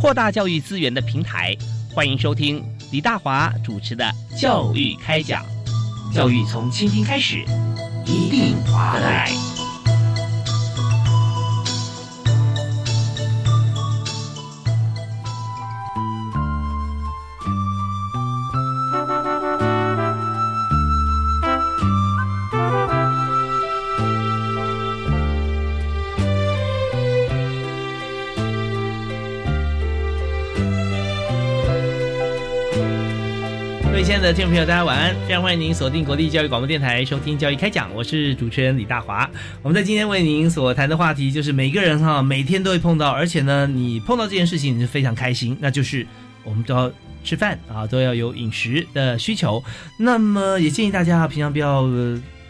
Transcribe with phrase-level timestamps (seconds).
[0.00, 1.54] 扩大教育资源的平台，
[1.92, 4.02] 欢迎收听李大华主持的
[4.40, 5.44] 《教育开讲》，
[6.14, 7.44] 教育从倾听开始，
[8.06, 9.49] 一定划得来。
[34.32, 35.12] 听众朋友，大家晚安！
[35.26, 39.28] 非常欢迎您锁定国立教育广播电台收听《教育开讲》，我是主持人李大华。
[39.60, 46.06] 我们在今天为您所谈的话题，就是每个人哈每天都会碰到，而且呢，你碰到这件事情你是非常开心，那就是
[46.44, 46.92] 我们都要
[47.24, 49.60] 吃饭啊，都要有饮食的需求。
[49.98, 51.84] 那么也建议大家平常不要。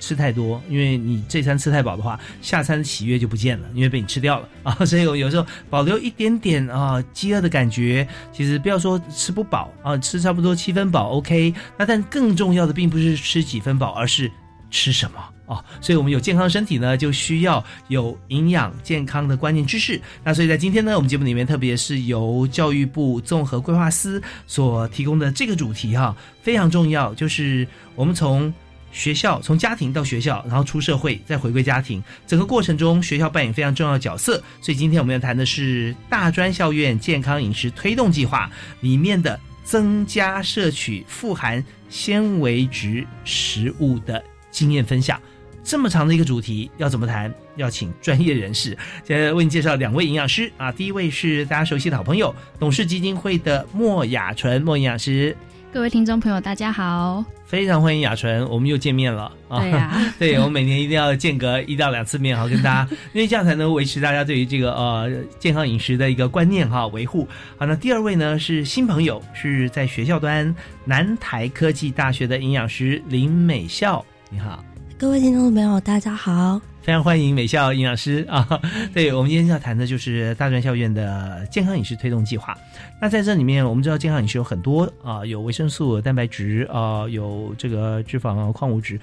[0.01, 4.75] 吃太多，因为你这餐吃太饱的话，下餐的喜悦就不见了，因为被你吃掉了啊。
[4.87, 11.55] 所以我有时候保留一点点啊饥饿的感觉，其实不要说吃不饱啊，吃差不多七分饱 OK。
[11.79, 14.29] 那但更重要的并不是吃几分饱，而是
[14.71, 15.63] 吃什么啊。
[15.83, 20.01] 所以我们有健康身体呢，就需要有营养健康的观念知识。
[20.25, 28.53] 那所以在今天呢，我们节目里面，特别是由教育部综合规划司所提供的这个主题哈，非常重要，就是我们从。
[28.93, 34.43] 学校从家庭到学校，然后出社会，再回归家庭，整个过程中学校扮演非常重要的角色。
[34.61, 45.21] 所以今天我们要谈的是大专校院健康饮食推动计划里面的增加摄取富含纤维质食物的经验分享。
[45.63, 47.33] 这么长的一个主题要怎么谈？
[47.57, 48.77] 要请专业人士。
[49.05, 55.37] 现在为你介绍两位营养师啊，第一位是大家熟悉的好朋友，董事基金会的莫雅纯莫营养师。
[55.73, 59.61] 各位听众朋友，大家好，非常欢迎雅纯，我们又见面了啊！
[59.61, 65.09] 对呀， 对我们每年一定要间隔一到两次面，好跟大家，因为这样才能维持大家对于这个呃
[65.39, 67.27] 健康饮食的一个观念哈维护。
[67.57, 70.53] 好，那第二位呢是新朋友，是在学校端
[70.85, 74.65] 南台科技大学的营养师林美笑，你好，
[74.99, 76.61] 各位听众朋友，大家好。
[76.91, 78.61] 非常欢迎美校营养师啊！
[78.93, 82.59] 对我们今天要谈的就是大专校院的健康饮食推动计划。
[83.01, 88.99] 那在这里面，我们知道健康饮食有很多啊，有维生素、蛋白质啊，有这个脂肪啊、矿物质，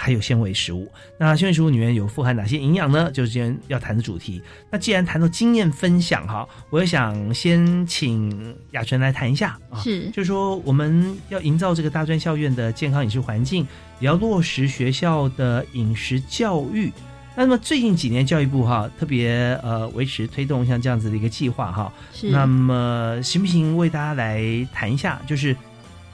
[0.00, 0.90] 还有纤维食物。
[1.18, 3.10] 那纤维食物里面有富含哪些营养呢？
[3.12, 4.40] 就是今天要谈的主题。
[4.70, 13.66] 那既然谈到经验分享哈，我也想先请雅纯来谈一下啊，是，就是说我们要营造这个大专校院的健康饮食环境。
[14.00, 16.90] 也要落实学校的饮食教育。
[17.36, 21.92] 那么最近几年，教育部哈特别呃维持推动像这样子的一个计划哈。
[22.10, 22.30] 是。
[22.30, 25.20] 那么行不行为大家来谈一下？
[25.26, 25.54] 就是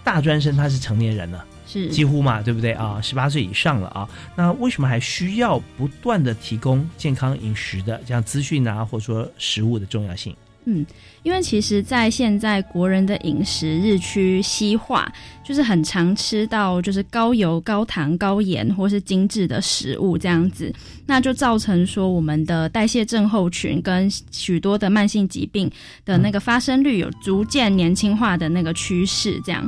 [0.03, 3.01] 大专生他是成年人了，是几乎嘛，对不对啊？
[3.03, 4.09] 十八岁以上了啊。
[4.37, 10.35] 那为什么还需要不断的提供健康饮食的这样资讯啊，或者说食物的重要性？
[10.69, 10.85] 嗯，
[11.23, 15.11] 因为其实，在现在国人的饮食日趋西化，
[15.45, 20.75] 就是很常吃到就是高油、高糖、高盐或是精致的食物这样子，
[21.07, 25.71] 那就造成说我们的代谢症候群跟许多的慢性疾病
[26.05, 29.41] 的那个发生率有逐渐年轻化的那个趋势。
[29.45, 29.65] 这样，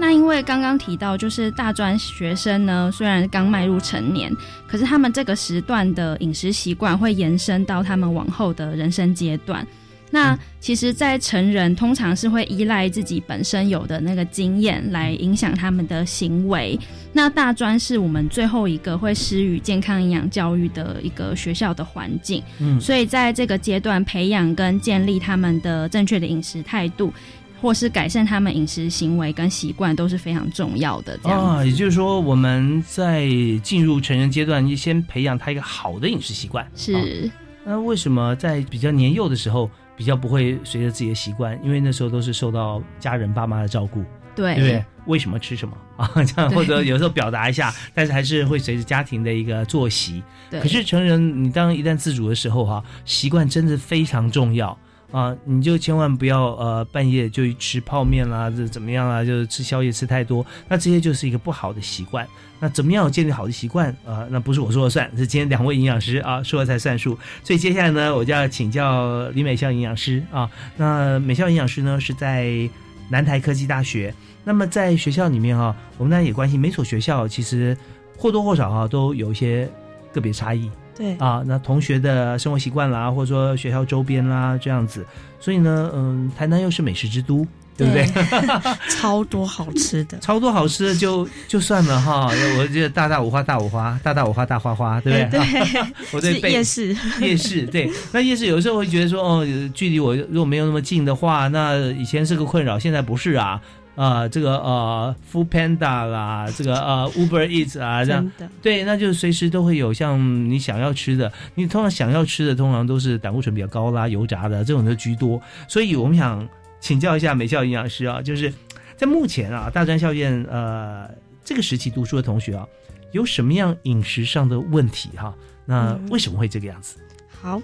[0.00, 4.34] 那因为刚刚提到，就是大专学生呢，虽然刚迈入成年，
[4.66, 9.64] 可是他们这个时段的饮食习惯会延伸到他们往后的人生阶段。
[10.10, 16.78] 那其实，在成人通常是会依赖自己本身有的那个经验来影响他们的行为。
[17.12, 27.12] 那大专是我们最后一个会施予健康营养教育的一个学校的环境，嗯，所以在这个阶段培养跟建立他们的正确的饮食态度，
[27.60, 31.18] 或是改善他们饮食行为跟习惯都是非常重要的。
[31.22, 33.28] 啊，也就是说，我们在
[33.62, 36.66] 进入成人阶段，先培养他一个好的饮食习惯。
[36.74, 37.30] 是。
[37.64, 39.70] 那为什么在比较年幼的时候？
[40.00, 44.02] 比较不会随着自己的习惯，因为那时候都是受到家人爸妈的照顾，
[44.34, 44.84] 对对不对？
[45.04, 46.10] 为什么吃什么啊？
[46.24, 50.22] 这样或者有时候表达一下，但是还是会随着家庭的一个作息。
[50.50, 54.74] 可是成人，你当一旦自主的时候哈，习惯真的非常重要
[55.10, 59.24] 啊，你就千万不要呃半夜就吃泡面啦，这怎么样啊？
[59.24, 62.26] 就是吃宵夜吃太多，那这些就是一个不好的习惯。
[62.60, 64.26] 那怎么样建立好的习惯啊？
[64.30, 67.18] 那不是我说了算，是今天两位营养师啊说了才算数。
[67.42, 70.48] 所以接下来呢，我就要请教李美孝营养师啊。
[70.76, 72.68] 那美孝营养师呢是在
[73.08, 74.14] 南台科技大学。
[74.44, 77.76] 那么在学校里面哈，我们当然也关心每所学校其实
[78.16, 79.68] 或多或少哈都有一些
[80.12, 80.70] 个别差异。
[81.00, 85.04] 对啊，那同学的生活习惯啦，或者说学校周边啦这样子。
[85.40, 87.46] 所以呢，嗯，台南又是美食之都。
[87.76, 88.04] 对不对？
[88.94, 92.30] 超多好吃的，超多好吃的就就算了哈。
[92.58, 95.40] 我觉得大大五花大五花，大大五花大花花，对不对？
[95.40, 95.82] 对，
[96.12, 97.90] 我对夜市 夜市对。
[98.12, 103.58] 那夜市有时候会觉得说，哦，距离我如果没有那么近的话，那以前是个困扰，现在不是啊。
[104.00, 108.32] 啊，这个呃，Food Panda 啦，这个呃，Uber Eats 啊，这样
[108.62, 110.18] 对，那就随时都会有像
[110.48, 111.30] 你想要吃的。
[111.54, 115.40] 你通常想要吃的，通常都是胆固醇比较高啦、油炸的这种的居多。
[115.68, 116.48] 所以我们想。
[116.82, 118.50] 请教一下美校营养师啊，就是
[118.96, 121.06] 在目前啊大专校院呃
[121.44, 122.66] 这个时期读书的同学啊，
[123.12, 125.34] 有什么样饮食上的问题哈？
[125.66, 126.96] 那为什么会这个样子？
[127.28, 127.60] 好，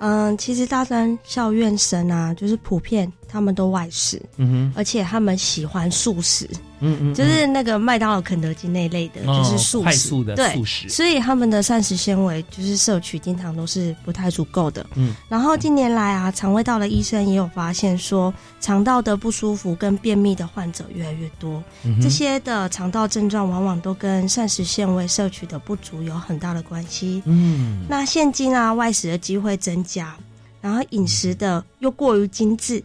[0.00, 6.48] 嗯，其实大专校院生啊，就是普遍他们都外食，嗯哼，而且他们喜欢素食。
[6.82, 14.86] 嗯嗯，就是那个麦当劳、肯德基那类的，就是素快速的素食，所以他们的膳食纤维就是摄取经常都是不太足够的。
[14.94, 18.32] 嗯，然后近年来啊，肠胃道的医生也有发现说，
[18.62, 21.62] 肠道的不舒服跟便秘的患者越来越多，
[22.00, 27.22] 这些的肠道症状往往都跟膳食纤维摄取的不足有很大的关系。
[27.26, 30.16] 嗯，那现今啊，外食的机会增加，
[30.62, 32.82] 然后饮食的又过于精致。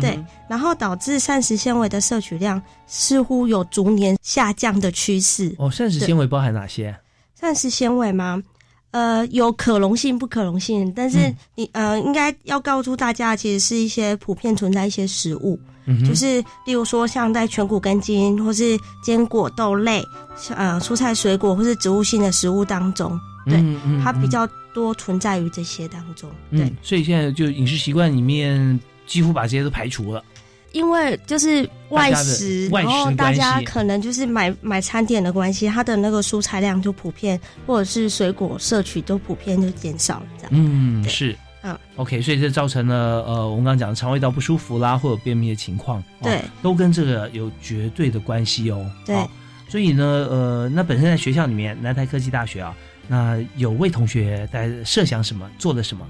[0.00, 0.18] 对，
[0.48, 5.54] 然后导致膳食纤维的摄取量似乎有逐年下降的趋势。
[5.58, 6.94] 哦，膳食纤维包含哪些？
[7.40, 8.42] 膳食纤维吗？
[8.90, 15.60] 呃，有可溶性、不可溶性，但是你呃，应该要告诉大家，其实是一些普遍存在一些食物，
[16.06, 20.02] 就是例如说像在全谷根茎或是坚果豆类，
[20.56, 23.62] 呃，蔬菜水果或是植物性的食物当中，对，
[24.02, 26.28] 它比较多存在于这些当中。
[26.50, 28.80] 对，所以现在就饮食习惯里面。
[29.08, 30.22] 几乎把这些都排除了，
[30.72, 40.52] 因为就是外食，然后大家可能就是买买餐点的关系，它的那个蔬菜量就普遍，或者是水果摄取都普遍就减少了，这样。
[40.52, 48.88] 嗯，是，嗯，OK，所以这造成了呃，我们刚刚讲的肠胃道不舒服啦，或者便秘的情况，对，都跟这个有绝对的关系哦。
[49.06, 49.16] 对，
[49.70, 52.76] 所以呢，呃，那本身在学校里面，南台科技大学啊，
[53.08, 56.06] 那有位同学在设想什么，做了什么？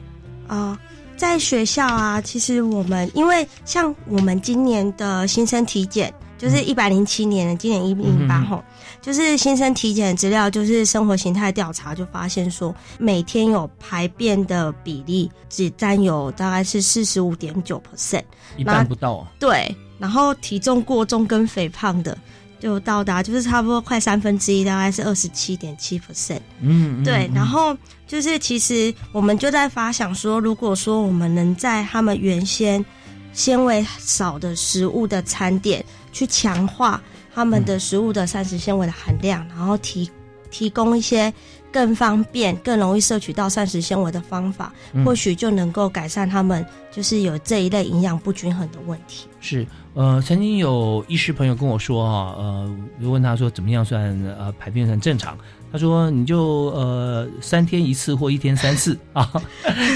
[0.49, 0.77] 啊？
[1.19, 8.63] 在学校啊，其实我们因为像我们今年的新生体检，就是一百零七年的今年一零八吼，
[9.03, 18.23] 就是新生体检资料，就是生活形态调查，就发现说每天有排便的比例只占有大概是四十五点九 percent，
[18.57, 19.17] 一半不到。
[19.17, 22.17] 啊对，然后体重过重跟肥胖的。
[22.59, 26.41] 就到达就是差不多快三分之一，大概是二十七点七 percent。
[26.61, 27.31] 嗯，对。
[27.35, 27.77] 然后
[28.07, 32.85] 就是其实我们就在发想说，如果说我们能在他们原先
[33.33, 37.01] 纤维少的食物的餐点，去强化
[37.35, 40.11] 他们的食物的膳食纤维的含量，然后提
[40.51, 41.33] 提供一些。
[41.73, 44.73] 更方便、更容易摄取到膳食纤维的方法，
[45.05, 49.29] 或许就能够改善他们就是有这一类营养不均衡的问题。
[49.41, 54.03] 是，呃，曾经有医师朋友跟我说哈，呃，就问他说怎么样算
[54.39, 55.37] 呃排便算正常？
[55.71, 59.31] 他说你就呃三天一次或一天三次 啊，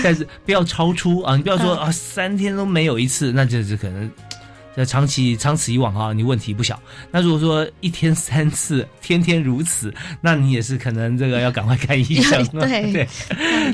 [0.05, 4.11] 但是不要超出啊，你不要说啊三天都没有一次，那就是可能。
[4.75, 6.81] 这长期长此以往啊，你问题不小。
[7.11, 12.47] 那如果说一天三次，天天如此，那你也是可能这个要赶快看医生。
[12.59, 13.09] 对 对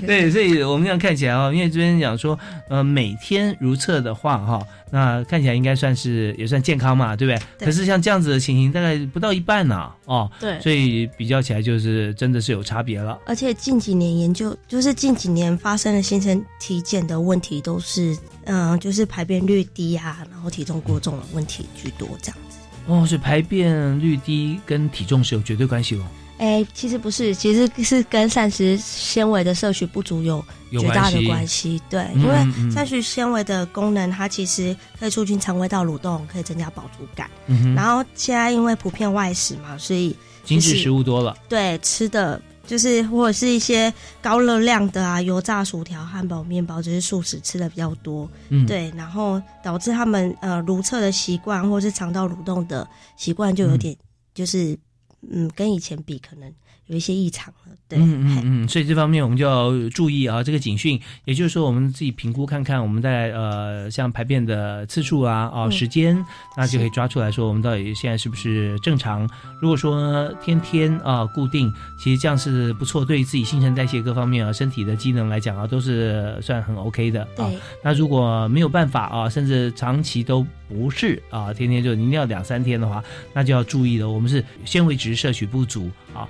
[0.07, 2.39] 对，所以我们这样看起来啊，因为这边讲说，
[2.69, 4.67] 呃，每天如厕的话哈。
[4.91, 7.67] 那看起来应该算是也算健康嘛，对不对？
[7.67, 13.19] 可是像这样子的情形，大概不到一半呢，哦，对，所以比较起来就是真的是有差别了。
[13.27, 22.59] 而且近几年研究，就是近几年发生的新生体检的问题，都是嗯，就是排便率低啊，然后体重过重的问题居多，这样子。
[22.87, 26.07] 哦，所以排便率低跟体重是有绝对关系哦。
[26.39, 31.83] 哎，其实不是，其实是跟膳食纤维的摄取不足有绝大的关系。
[31.91, 37.29] 对，因为膳食纤维的功能，它其实可以促进肠胃道蠕动，可以增加饱足感。
[37.75, 41.37] 然后现在因为普遍外食嘛，所以精致食物多了。
[41.49, 43.93] 对，吃的就是或者是一些
[44.23, 48.31] 高热量的啊，油炸薯条、汉堡、面包，这些素食吃的比较多。
[48.49, 53.97] 嗯，对，然后导致他们呃如厕的习惯，或是肠道蠕动的习惯就有点
[54.33, 54.79] 就是。
[55.23, 56.55] 嗯，跟以前比可能
[56.89, 57.73] 有一些异常了。
[57.89, 66.23] 对，嗯嗯嗯，所以这方面我们就要注意啊，这个警讯，也就是说我们自己评估看看，我们在呃像排便的次数啊啊时间，
[66.55, 69.27] 那就可以抓出来说我们到底现在是不是正常。
[69.63, 77.23] 如果说天天啊固定，其实这样是不错，对自己新陈代谢各方面啊身体的机能来讲啊都是算很 OK 的。
[77.39, 77.51] 啊，
[77.83, 83.03] 那如果没有办法啊，甚至长期都不是啊，天天就一定要两三天的话，
[83.33, 86.29] 那就要注意了，我们是纤维质摄取不足啊，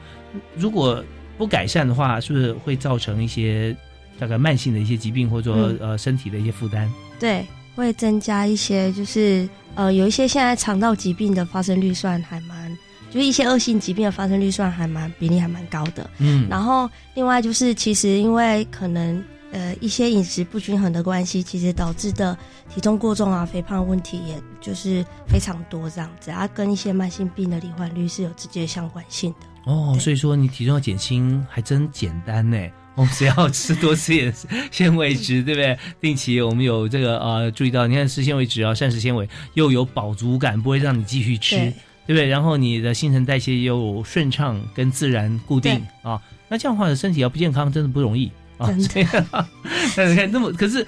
[0.57, 1.05] 如果。
[1.39, 3.73] 不改善的话，是不是会造成一些
[4.19, 6.91] 大概慢性的一些疾病，或者说呃身体的一些负担？
[7.21, 12.77] 对，会增加一些，就是呃有一些现在肠道疾病的发生率算还蛮，
[13.09, 16.11] 就是一些恶性疾病的发生率算还蛮比例还蛮高的。
[16.19, 22.37] 嗯，然后另外就是其实因为可能呃一些饮食不均衡的关系，其实导致的
[22.75, 29.47] 体重过重啊、肥胖问题，也就是非常多这样子啊，跟一些慢性病的罹患率是有直接相关性的。
[29.69, 32.59] 哦，所以说你体重要减轻还真简单呢。
[32.97, 34.35] 我们只要吃多吃点
[34.73, 35.79] 纤维质，对不对？
[36.01, 41.55] 定期我们有这个呃注意到，你看吃纤维质啊，膳食纤维又有饱足感，不会让你继续吃，
[42.07, 42.27] 对不对？
[42.27, 48.69] 然后你的新陈代谢又顺畅跟自然固定啊，那这样的话身体要不健康真的不容易啊。
[49.95, 50.85] 但是看那么可是。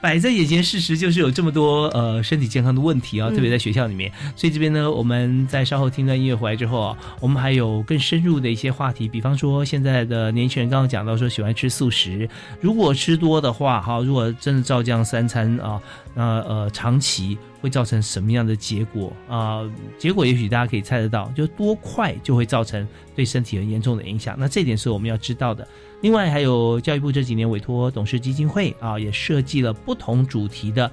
[0.00, 4.12] 摆在眼前，事实就是有这么多呃身体健康的问题啊，特别在学校里面。
[4.36, 9.08] 所以这边呢，我们在稍后听段音乐回来之后啊，我们还有更深入的一些话题。
[9.08, 12.28] 比方说，现在的年轻人刚刚讲到说喜欢吃素食，
[12.60, 15.80] 如果吃多的话，哈，如果真的照这样三餐啊，
[16.14, 19.62] 那呃长期会造成什么样的结果啊？
[19.98, 24.36] 结果也许大家可以猜得到，就多快就会造成对身体很严重的影响。
[24.38, 25.66] 那这点是我们要知道的。
[26.06, 30.88] 另外，还有教育部这几年委托董事基金会啊，也设计了不同主题的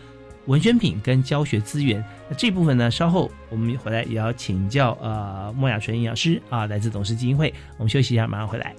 [0.47, 2.03] 文宣品跟教学资源。
[2.27, 7.53] 那这部分呢，稍后我们回来也要请教呃莫雅纯营养师啊，来自董事基金会。
[7.77, 8.73] 我们休息一下，马上回来。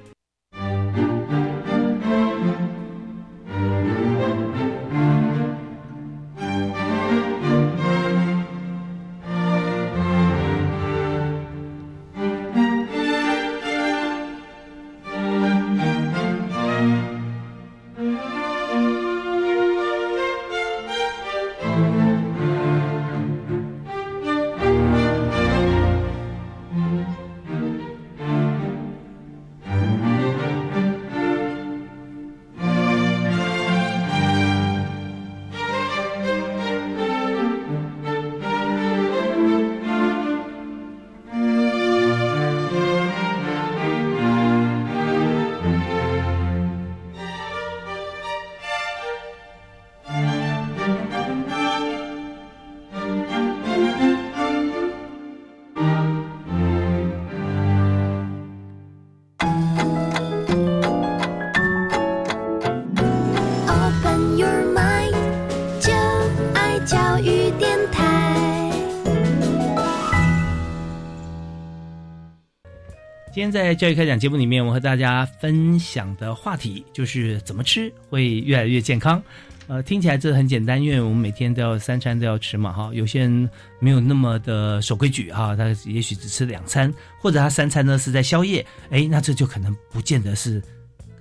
[73.45, 79.23] 今天在教育开讲节目里面，我和大家分享的话题就是怎么吃会越来越健康。
[79.67, 82.91] 呃，听起来这很简单，因为我们每天都要三餐都要吃嘛，哈。
[82.95, 90.63] 有些人没有那么的守规矩哈，他也许只吃两餐，或者他三餐呢是在宵夜，哎，那这就可能不见得是。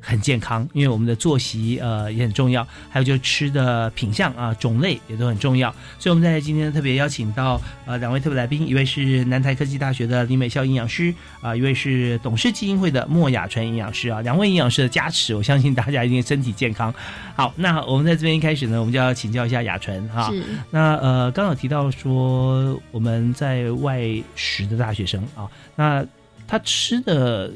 [0.05, 16.93] 很健康，因为我们的作息呃也很重要，还有就是吃的品相啊种类也都很重要，所以我们在今天特别邀请到呃两位特别来宾，一位是南台科技大学的李美孝营养师啊，一位是董事基金会的莫雅纯营养师啊，两位营养师的加持，我相信大家一定身体健康。
[17.37, 20.29] 好，那我们在这边一开始呢，我们就要请教一下雅纯哈，
[20.69, 24.01] 那呃刚好提到说我们在外
[24.35, 26.05] 食的大学生啊，那
[26.45, 27.49] 他吃的。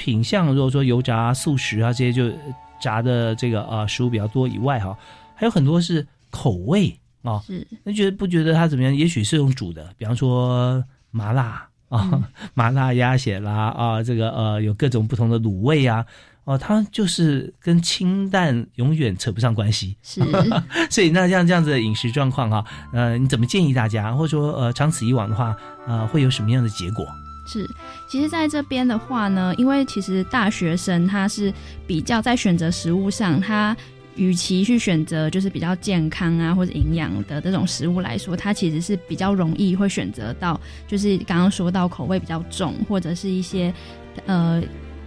[0.00, 2.34] 品相，如果说油炸、素食啊这些就
[2.80, 4.96] 炸的这个啊食物比较多以外哈，
[5.34, 7.38] 还有很多是口味啊。
[7.46, 8.96] 是，那觉得不觉得它怎么样？
[8.96, 12.22] 也许是用煮的，比方说麻辣啊，
[12.54, 16.06] 麻辣鸭血啦啊，这个呃有各种不同的卤味啊，
[16.44, 19.98] 哦，它就是跟清淡永远扯不上关系。
[20.02, 20.22] 是，
[20.88, 22.64] 所以那像这样子的饮食状况哈，
[22.94, 25.54] 呃，你怎么建议大家，或者说呃长此以往的话，
[25.86, 27.06] 呃，会有什么样的结果？
[27.50, 27.68] 是，
[28.06, 31.52] 其实在这边的话呢，因为其实大学生他是
[31.84, 33.76] 比较在选择食物上，他
[34.14, 43.74] 与其去选择就是比较健康啊或者营养的这种食物来说，他其实是比较容易会选择到，就是刚刚说到口味比较重或者是一些
[44.26, 44.62] 呃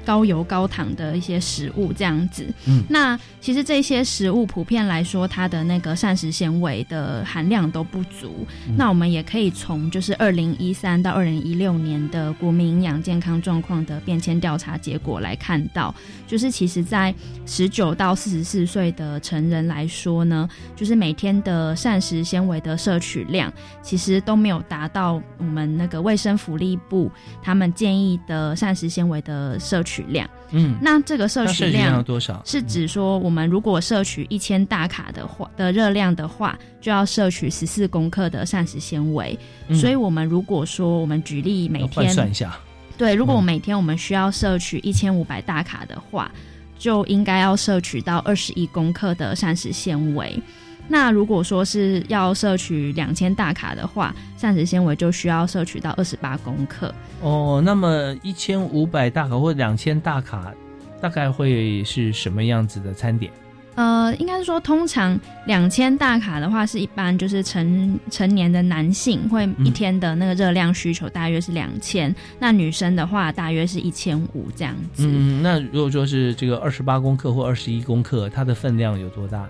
[0.06, 2.46] 高油高糖的一些食物这样子。
[2.66, 8.46] 嗯，那其实这些食物普遍来说，它的那个膳食纤维的含量都不足。
[8.78, 15.94] 那我们也可以从就是二零一三到二零一六年的国民营养健康状况的变迁调查结果来看到，
[16.26, 17.14] 就是其实在
[17.46, 30.28] 十九到四十四岁的成人来说呢，就是每天的膳食纤维的摄取量，其实都没有达到我们那个卫生福利部他们建议的膳食纤维的摄取量。
[30.52, 32.42] 嗯，那这个摄取量有多少？
[32.46, 39.38] 是指说，我们如果摄取一千大卡的话的热量的话，就要摄取十四公克的膳食纤维。
[39.68, 42.58] 嗯所以，我们如果说我们举例每天算一下。
[42.98, 46.32] 对，如果我嗯每天我们需要摄取一千五百大卡的话，
[46.78, 50.40] 就应该要摄取到二十一公克的膳食纤维。
[50.88, 56.94] 那如果说是要摄取两千大卡的话，膳食纤维就需要摄取到二十八公克。
[57.22, 60.54] 哦，那么一千五百大卡或两千大卡，
[61.02, 63.32] 大概会是什么样子的餐点？
[63.76, 75.08] 呃，应该是说，通常两千大卡的话，是一般就是成成年的男性会一天的那个热量需求大约是两千、那女生的话大约是一千五这样子。
[75.08, 79.50] 嗯，那如果说是这个二十八公克或二十一公克，它的分量有多大？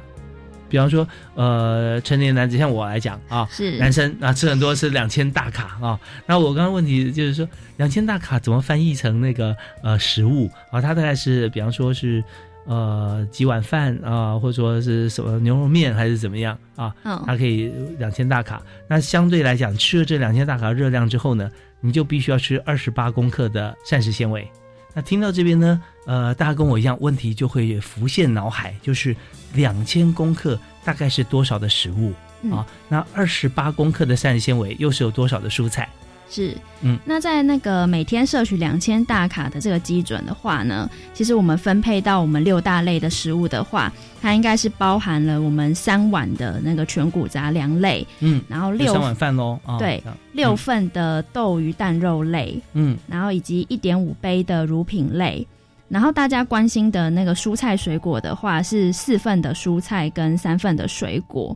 [0.73, 5.99] 比方说，呃，成年男子像我来讲啊，是男生啊吃很多是两千大卡啊。
[6.25, 10.81] 那我刚刚问题就是说，两千大卡怎么翻译成那个呃食物啊？
[10.81, 12.23] 它大概是比方说是
[12.65, 16.91] 呃几碗饭啊，或者说是什么牛肉面还是怎么样啊？
[17.03, 18.59] 嗯它可以两千大卡。
[18.87, 21.47] 那相对来讲，吃了这两千大卡热量之后呢，
[21.81, 24.49] 你就必须要吃二十八公克的膳食纤维。
[24.93, 29.15] 那听到这边呢，呃，大家跟我一样，问题就会浮现脑海，就是
[29.53, 32.67] 两千公克大概是多少的食物、嗯啊？
[32.87, 35.89] 那二十八公克的膳食纤维又是有多少的蔬菜？
[36.29, 52.97] 是，嗯，那在那个每天摄取两千大卡的这个基准的话呢，其实我们分配到我们六大类的食物的话，它应该是包含了我们三碗的那个全谷杂粮类，嗯，然后六三碗饭喽啊，对六份的豆鱼蛋肉类，嗯。
[53.07, 55.45] 然后以及一点五杯的乳品类。
[55.89, 61.55] 然后大家关心的那个蔬菜水果的话，是四份的蔬菜跟三份的水果。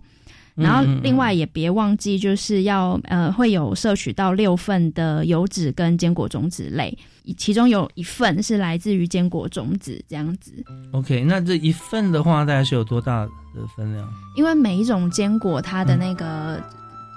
[0.58, 6.98] 然后另外也别忘记，就是要呃会有摄取到六份的油脂跟坚果种子类，
[7.38, 10.52] 其中有一份是来自于坚果种子这样子。
[10.92, 14.12] OK，那这一份的话，大概是有多大的分量？
[14.36, 16.60] 因为每一种坚果它的那个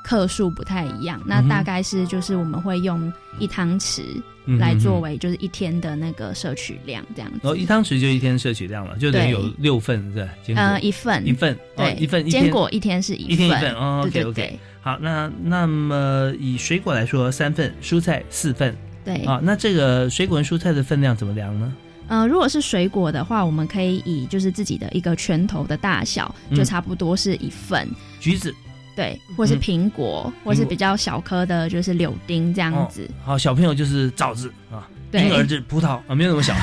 [0.04, 4.22] 克数不太一样，那大概是就是我们会用一汤匙嗯
[4.58, 7.38] 来作为就是一天的那个摄取量这样子。
[7.42, 10.62] 然后一汤匙就一天摄取量了，就等于有六份是吧？
[10.62, 19.40] 呃一份一份，哦对一份一坚果一天是一一天一份哦对对 OK，OK 好，那那么以水果来说，三份，蔬菜四份对啊。
[19.42, 21.72] 那这个水果跟蔬菜的分量怎么量呢？
[22.08, 27.88] 呃，如果是水果的话，我们可以以就是自己的一个拳头的大小，嗯就差不多是一份。
[28.18, 28.52] 橘子
[28.96, 33.08] 对，或是嗯苹果，或是比较小颗的，就是柳丁这样子。
[33.24, 36.54] 哦好，小朋友就是枣子啊，对婴儿是葡萄啊，没有那么小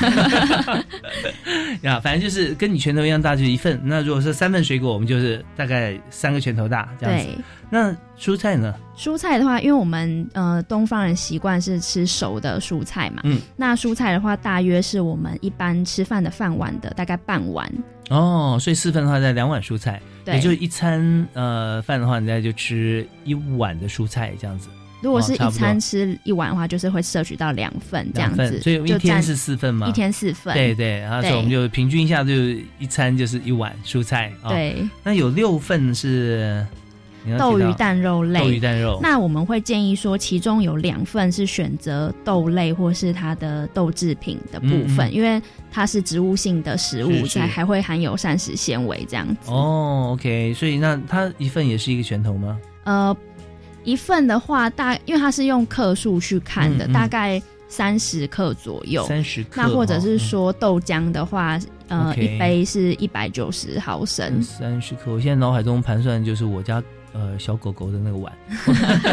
[1.82, 3.80] 呀，反正就是跟你拳头一样大，就是一份。
[3.82, 7.26] 那如果是三份水果，我们就是大概三个拳头大这样子。
[7.70, 8.74] 那蔬菜呢？
[8.96, 17.70] 蔬菜的话，因为我们呃东方人习惯是吃熟的蔬菜嘛，嗯，那蔬菜的话，大约是我们一般吃饭的饭碗的大概半碗。
[18.08, 24.68] 哦，所以四份的话，在两碗蔬菜，对也就是一餐呃饭的话，你大概就吃一碗的蔬菜这样子。
[25.00, 29.86] 如果是一餐吃一碗的话，就是会摄取到两份这样子，所以一天是四份吗？
[29.86, 30.52] 一天四份。
[30.54, 32.32] 对对，然后我们就平均一下，就
[32.80, 36.66] 一餐就是一碗蔬菜啊。，对，那有六份是
[37.36, 38.40] 豆鱼蛋肉类。
[38.40, 38.98] 豆鱼蛋肉。
[39.02, 49.50] 那我们会建议说，其中有两份是选择豆类或是它的豆制品的部分，嗯嗯因为它是植物性的食物，才还会含有膳食纤维这样子。
[49.50, 52.58] 哦，OK，所以那它一份也是一个拳头吗？
[52.84, 53.14] 呃，
[53.84, 59.04] 一份的话大，因为它是用克数去看的，大概三十克左右。
[59.06, 59.62] 三十克。
[59.62, 64.42] 那或者是哦说豆浆的话，呃一杯是一百九十毫升。
[64.42, 66.82] 三十克，我现在脑海中盘算就是我家
[67.18, 68.32] 呃小狗狗的那个碗，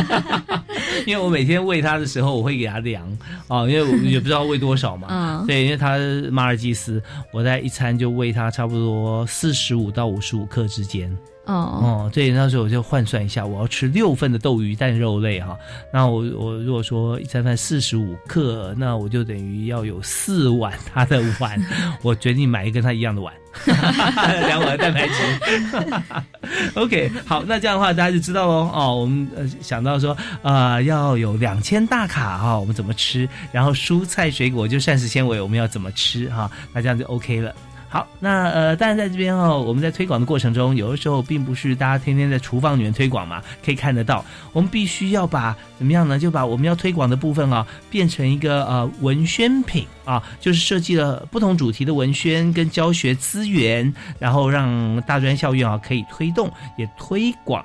[1.08, 3.06] 因为我每天喂它的时候，我会给它量
[3.48, 5.08] 啊，因为我也不知道喂多少嘛。
[5.10, 5.98] 嗯，对，因为它
[6.32, 7.02] 马尔济斯，
[7.34, 11.12] 我在一餐就喂它差不多四十五到五十五克之间。
[11.46, 15.56] 哦，哦，对，那时候我就换算一下，我要吃六份的豆鱼蛋肉类哈。
[15.94, 21.60] 那我我如果说一餐饭四十五克，那我就等于要有四碗它的碗。
[22.02, 23.32] 我决定买一个跟它一样的碗。
[23.66, 25.14] 量我的蛋白质。
[26.76, 28.72] OK，好，那这样的话大家就知道喽。
[28.74, 33.28] 哦，我们呃想到说，呃，要有两千大卡哈，我们怎么吃？
[33.52, 36.50] 然后蔬菜水果就膳食纤维，我们要怎么吃哈？
[36.74, 37.54] 那这样就 OK 了。
[37.96, 44.26] 好，那呃，当然在这边哦，我们在推广的过程中，有的时候并不是大家天天在厨房里面推广嘛，可以看得到。
[44.52, 46.20] 我们必须要把怎么样呢？
[46.20, 57.64] 就把我们要推广的部分啊，变成一个呃文宣品啊，就是设计了不同主题的文宣跟教学资源，然后让大专校院啊可以推动也推广。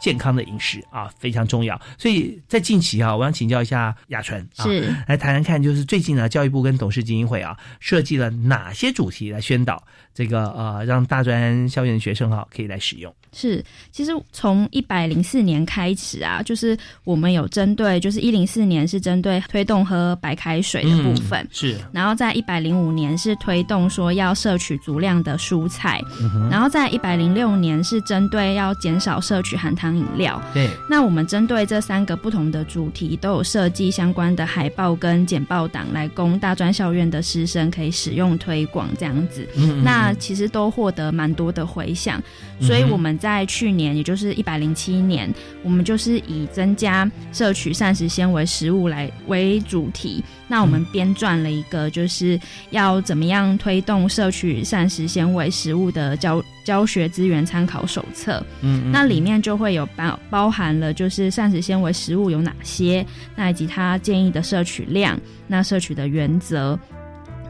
[0.00, 4.64] 健康的饮食啊非常重要，所以在近期啊，我想请教一下雅纯啊，
[5.06, 9.84] 来谈谈看，就是最近呢，教育部跟董事基金会啊，设计了哪些主题来宣导
[10.20, 13.10] 这个呃，让大专校园的学生哈可以来使用。
[13.32, 26.02] 是，其实从一百零四年开始啊，就是我们有针对，就是一零四年是针对推动喝白开水的部分，是，然后在一百零五年是推动说要摄取足量的蔬菜，
[26.50, 30.42] 然后在一百零六年是针对要减少摄取含糖饮料。
[30.52, 39.48] 对，那我们针对这三个不同的主题，都有设计相关的海报跟简报档，来供大专校院的师生可以使用推广这样子。
[39.56, 42.20] 嗯，那其实都获得蛮多的回响，
[42.60, 43.10] 所以我们。
[43.20, 45.30] 在去年，也就是一百零七年，
[45.62, 50.24] 我们就是以增加摄取膳食纤维食物来为主题。
[50.48, 58.42] 那我们编撰了一个，就是要怎么样推动摄取膳食纤维食物的教教学资源参考手册。
[58.62, 63.04] 嗯，那里面就会有包包含了，就是膳食纤维食物有哪些，
[63.36, 66.78] 那以及它建议的摄取量，那摄取的原则。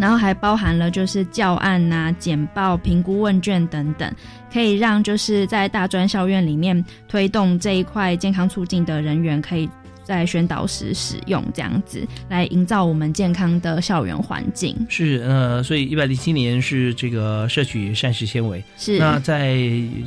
[0.00, 4.10] 然后还包含了就是教案呐、简报、评估问卷等等，
[4.50, 9.68] 可以让就是在大专校院里面推动这一块健康促进的人员，可以
[10.02, 14.74] 在宣导时使用这样子，来营造我们健康的校园环境。
[14.88, 19.54] 是呃，所以一百零七年是这个摄取膳食纤维，是那在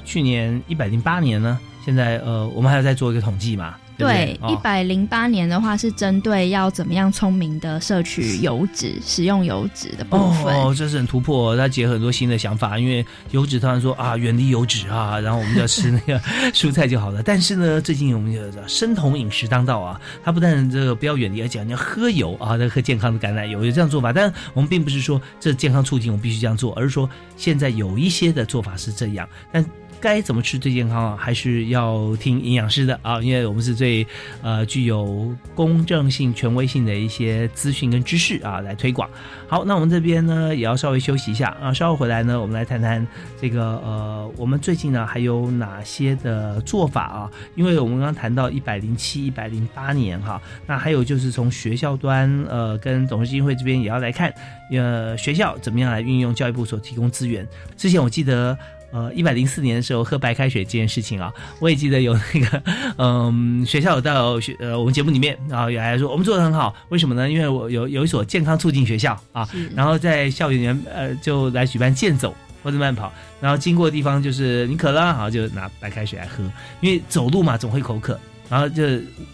[0.03, 3.75] 去年一百零八年呢，现在呃，我们还要再做一个统计嘛。
[3.97, 10.53] 对，一百零八年的话是针对要怎么样聪明的摄取油脂、使用油脂的部分。
[10.56, 12.77] 哦，这是很突破，它结合很多新的想法。
[12.79, 16.19] 因为油脂，突然说啊，远离油脂啊， 然后我们就要吃那个
[16.51, 17.21] 蔬菜就好了。
[17.23, 24.12] 但是呢，最近我们有生酮饮食当道啊，它不但这个不要远离，而且你要喝油啊，要喝健康的橄榄油，有这样做法。
[24.12, 29.63] 但我们并不是说这健康促进我们必须这样做，而是说现在有一些的做法是这样，但。
[30.03, 31.17] 该怎么吃最健康啊？
[31.17, 34.05] 还是要听营养师的啊，因为我们是最
[34.41, 39.09] 呃具有公正性、权威性的一些资讯跟知识啊来推广。
[39.47, 43.07] 好，那我们这边呢也要稍微休息一下啊，稍后回来呢，我们来谈谈
[43.39, 47.31] 这个呃，我们最近呢还有哪些的做法啊？
[47.55, 54.33] 因为我们刚刚谈到一百零七、一百零八年哈，那还有就是从学校端呃跟董事基金会这边也要来看
[54.69, 57.47] 呃学校怎么样来运用教育部所提供资源。
[57.77, 58.57] 之前我记得。
[58.93, 62.63] 呃，一百零四年的时候喝白开水这件事情啊，我也记得有那个，
[62.97, 67.27] 嗯，学校有到学呃我们节目里面，然后有来说我们做的很好，为什么呢？
[67.27, 76.43] 因为我有有一所健康促进学校啊，然后在校园里面呃就来举办健走或者慢跑，然后经过的地方就是你渴了，然后就拿白开水来喝，
[76.79, 78.84] 因为走路嘛总会口渴，然后就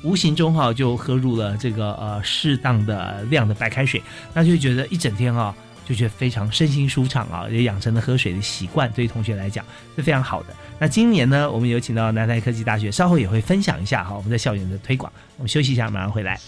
[0.04, 4.02] 无形中哈就喝入了这个呃适当的量的白开水，
[4.34, 5.54] 那就觉得一整天哈。
[5.90, 10.54] 就觉得非常身心舒畅啊，也养成了喝水的习惯，对于同学来讲是非常好的。
[10.78, 15.12] 那今年呢，我们有请到南台科技大学，稍后也会分享一下哈我们在校园的推广。
[15.38, 16.40] 我们休息一下，马上回来。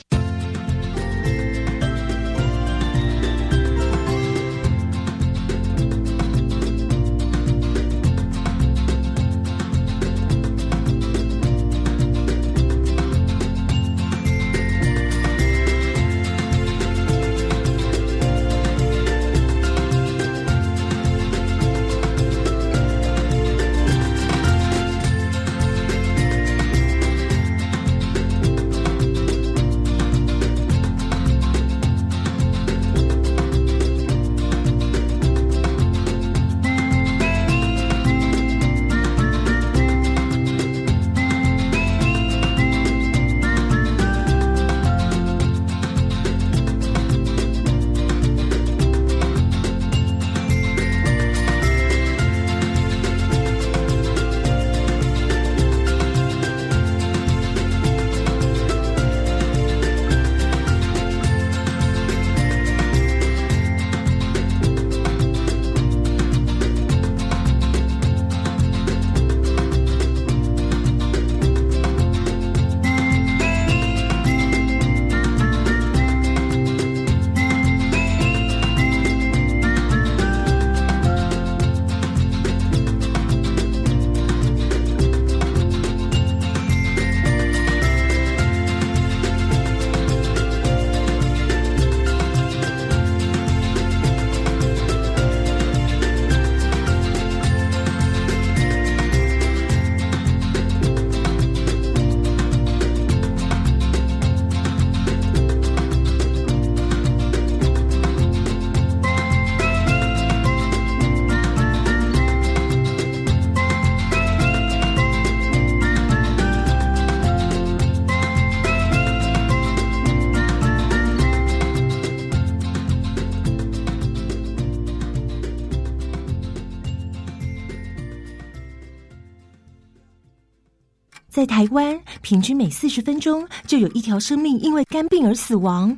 [131.42, 135.98] 在台湾，平均每四十分钟就有一条生命因为肝病而死亡。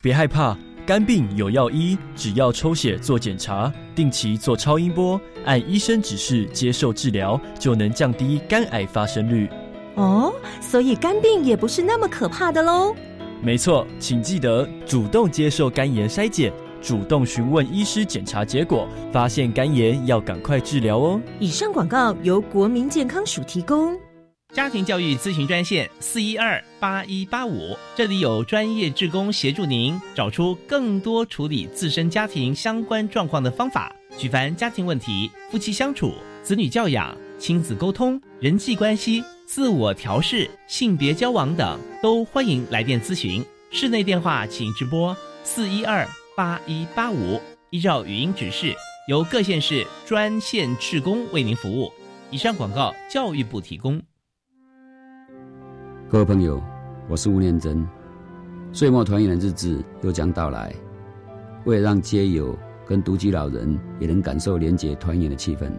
[0.00, 9.46] 别害怕，肝病有药医，只要抽血做检查，定期做超音波，按医生指示接受治疗，就能降低肝癌发生率。
[9.96, 12.96] 哦，所以肝病也不是那么可怕的喽。
[13.42, 21.20] 没错，请记得主动接受肝炎筛检，主动询问医师检查结果，发现肝炎要赶快治疗哦。
[21.38, 23.94] 以上广告由国民健康署提供。
[24.52, 33.94] 家庭教育咨询专线四一二八一八五，这里有专业志工协助您找出更多处理自身家庭相关状况的方法。
[34.18, 43.44] 举凡家庭问题、夫妻相处、子女教养、亲子沟通、人际关系、自我调试、性别交往等，都欢迎来电咨询。
[43.70, 46.04] 室内电话请直拨四一二
[46.36, 48.74] 八一八五，依照语音指示，
[49.06, 51.92] 由各县市专线志工为您服务。
[52.32, 54.02] 以上广告，教育部提供。
[56.10, 56.60] 各位朋友，
[57.08, 57.86] 我是吴念真。
[58.72, 60.74] 岁末团圆的日子又将到来，
[61.64, 65.70] 为了让街友跟独居老人也能感受廉洁团圆的气氛，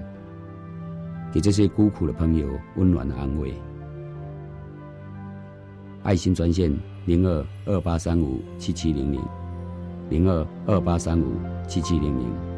[1.33, 3.53] 给这些孤苦的朋友温暖的安慰，
[6.03, 6.73] 爱心专线
[7.05, 9.21] 零二二八三五七七零零
[10.09, 11.35] 零二二八三五
[11.67, 12.50] 七七零零。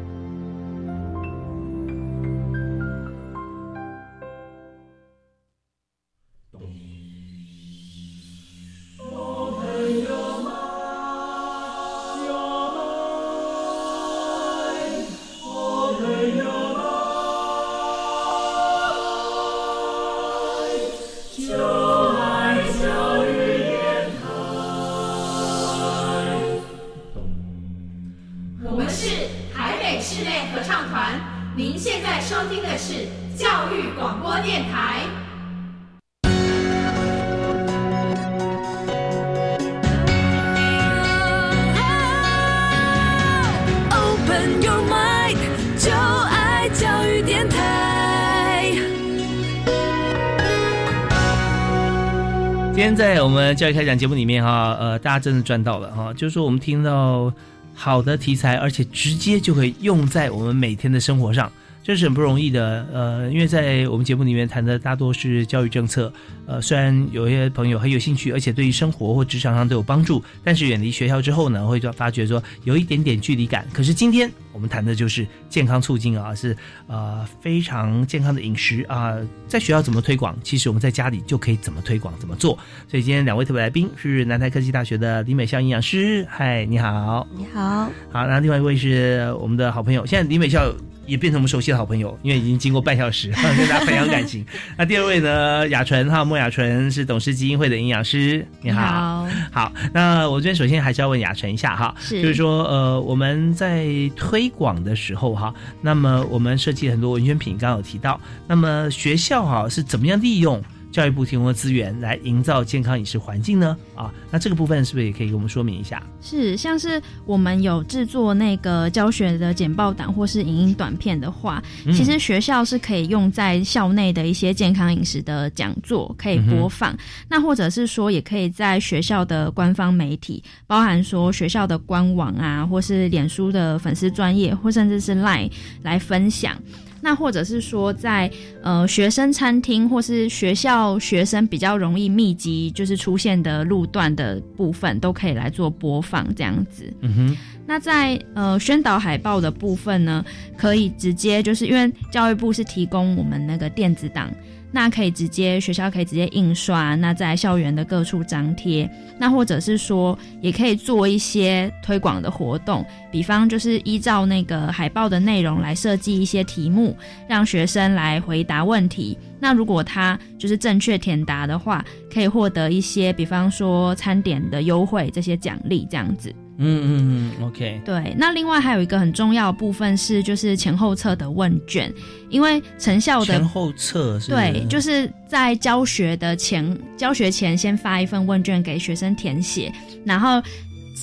[53.64, 57.32] 在开讲节目里面哈，呃，大家真的赚到了哈，就是说我们听到
[57.74, 61.50] 好的题材，而且直接就可以用在我们每天的生活上。
[61.84, 66.10] 这是很不容易的，呃，因为在我们节目里面谈的大多是教育政策，
[66.46, 73.66] 呃，虽然有些朋友很有兴趣，而且对于生活或职场上都有帮助，但是远离学校之后呢，会发觉说有一点点距离感。
[73.70, 82.58] 可是今天我们谈的就是健康促进啊，是呃非常健康的饮食啊，在学校怎么推广，其实我们在家里就可以怎么推广怎么做。
[82.88, 90.74] 所以今天两位特别来宾是南台科技大学的李美孝营养师，嗨，你好，你好，好，那另外一位是我们的好朋友，现在李美孝。
[91.06, 94.44] 也变成我们熟悉的好朋友，因为已经经过半小时 跟大家培养感情。
[94.76, 99.72] 那第二位呢，雅纯哈，莫雅纯是董事基金会的营养师，你好，好。
[99.92, 103.86] 那我这边首先还是要问雅纯一下哈，就是说呃，我们在
[104.16, 110.62] 推广的时候哈，那么我们设计很多文宣品，刚刚有提到，那么学校哈是怎么样利用？
[110.94, 113.76] 教育部提供的资源来营造健康饮食环境呢？
[113.96, 116.00] 啊，那这个部分是不是也可以给我们说明一下？
[116.20, 126.96] 是，像是我们有制作那个教学的简报档或是影音短片的话，其实学校是可以用在校内的一些健康饮食的讲座可以播放。
[127.28, 135.50] 那或者是说，也可以在学校的官方媒体，包含说学校的官网啊，或是脸书的粉丝专业，或甚至是 Line
[135.82, 136.56] 来分享。
[137.04, 138.30] 那或者是说，在
[138.62, 146.90] 呃学生餐厅或是学校学生比较容易密集就是出现的路段的部分，都可以来做播放这样子。
[147.02, 147.36] 嗯哼。
[147.66, 150.24] 那在呃宣导海报的部分呢，
[150.56, 154.30] 可以直接就是因为教育部是提供我们那个电子档。
[154.74, 166.96] 那可以直接学校可以直接印刷，那在校园的各处张贴，那或者是说也可以做一些推广的活动，比方就是依照那个海报的内容来设计一些题目，
[167.28, 169.16] 让学生来回答问题。
[169.38, 176.34] 那如果他就是正确填答的话，可以获得一些，比方说餐点的优惠这些奖励这样子。
[176.56, 177.80] 嗯嗯嗯，OK。
[177.84, 181.92] 对，那另外还有一个很重要的部分是，就是前后测的问卷，
[182.28, 184.30] 因为成效的前后测是。
[184.30, 189.72] 对，就是在教学的前教学前先发一份问卷给学生填写，
[190.04, 190.40] 然后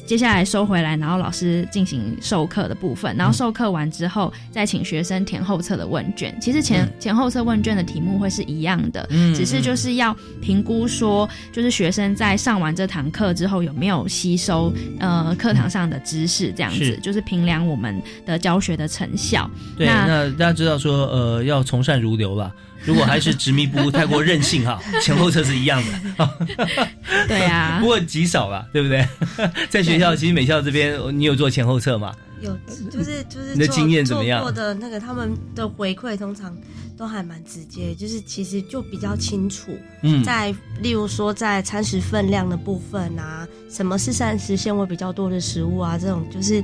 [0.06, 6.36] 接下来收回来，然后老师进行授课的部分，然后授课完之后再请学生填后测的问卷。
[6.39, 19.49] 其实前前后测问卷的题目会是一样的，只是就是要评估说，就是学生在上完这堂课之后有没有吸收呃课堂上的知识，这样子就是评量我们的教学的成效。
[19.77, 22.54] 对，那大家知道说呃要从善如流了。
[22.84, 25.82] 如果还是执迷不悟、太过任性哈， 前后侧是一样
[26.17, 26.30] 的。
[27.28, 29.08] 对啊，不过极少了，对不对？
[29.70, 32.13] 在学校，其实美校这边，你有做前后侧吗？
[32.41, 32.58] 有，
[32.89, 34.41] 就是就是你的经验怎么样？
[34.41, 36.56] 做的那个他们的回馈通常
[36.97, 39.71] 都还蛮直接，就是其实就比较清楚。
[40.04, 46.63] 嗯，在例如说在餐食分量的部分啊，什么是膳食纤维比较多的食物啊，这种就是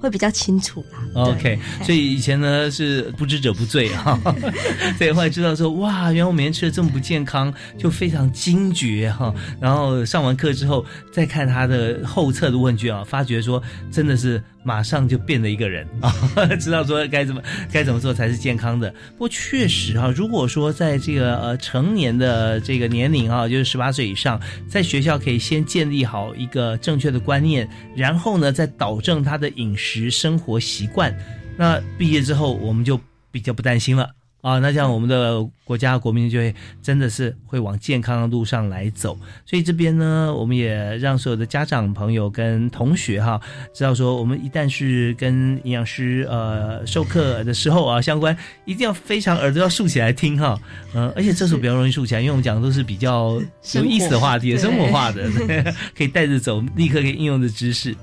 [0.00, 1.22] 会比较清楚啦。
[1.24, 4.18] OK，所以以前呢是不知者不罪哈，
[4.98, 9.34] 对，后来知道说哇，原来我每天吃的这么不健康，就非常惊觉哈。
[9.60, 14.42] 然后上完课之后再看他的后侧的问卷啊，发觉说真的是。
[14.68, 16.12] 马上就变了一个人啊，
[16.60, 17.40] 知道说该怎么
[17.72, 18.90] 该怎么做才是健康的。
[19.12, 31.16] 不过确实哈，如果说在这个呃成年的这个年龄啊，就是十八岁以上，在学校可以先建立好一个正确的观念，然后呢再导正他的饮食生活习惯，
[31.56, 33.00] 那毕业之后我们就
[33.32, 34.17] 比较不担心了。
[34.40, 39.18] 啊，那这样我们的国家国民就会真的是会往健康的路上来走。
[39.44, 43.40] 所以这边呢，我们也让所有的家长朋友跟同学哈，
[43.74, 50.58] 知道说，我们一旦是跟营养师呃授课的时候啊，相关一定要非常耳朵要竖起来听哈。
[50.94, 53.42] 嗯，而且这时候比较容易竖起来，因为我们讲的都是比较
[53.74, 55.28] 有意思的话题，生活化的，
[55.96, 57.94] 可以带着走，立刻可以应用的知识。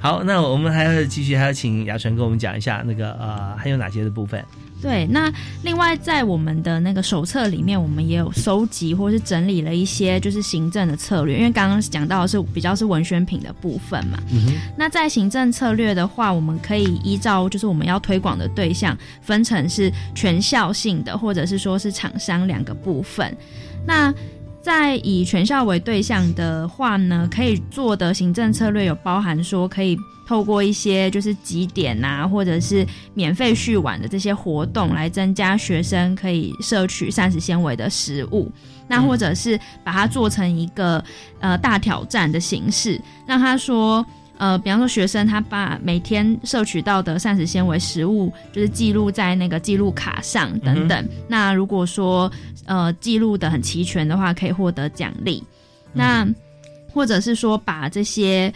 [0.00, 4.44] 好，那我们还要继续，还要请雅纯跟我们讲一下那个呃，还有哪些的部分。
[4.86, 5.32] 对，那
[5.64, 14.16] 另外在我们的那个手册里面，我们也有收集或是整理了一些就是行政的策略，因为刚刚讲到的是比较是文宣品的部分嘛。
[14.76, 23.36] 那在行政策略的话，我们可以依照就是我们要推广的对象，分成是全校性的或者是说是厂商两个部分。
[23.84, 24.14] 那
[24.66, 29.96] 在以全校为对象的话呢，可以做的行政策略有包含说可以。
[30.28, 38.50] 透过一些就是几点啊，或者是免费续碗的这些活动，来增加学生可以摄取膳食纤维的食物。
[38.88, 41.00] 那或者是把它做成一个
[41.38, 44.04] 呃大挑战的形式，让他说
[44.38, 51.08] 呃，比方说学生他把每天摄取到的膳食纤维食物，就是记录在那个记录卡上等等。
[51.28, 52.30] 那如果说
[52.64, 55.42] 呃记录的很齐全的话，可以获得奖励。
[55.92, 56.26] 那
[56.92, 58.52] 或者是说把这些。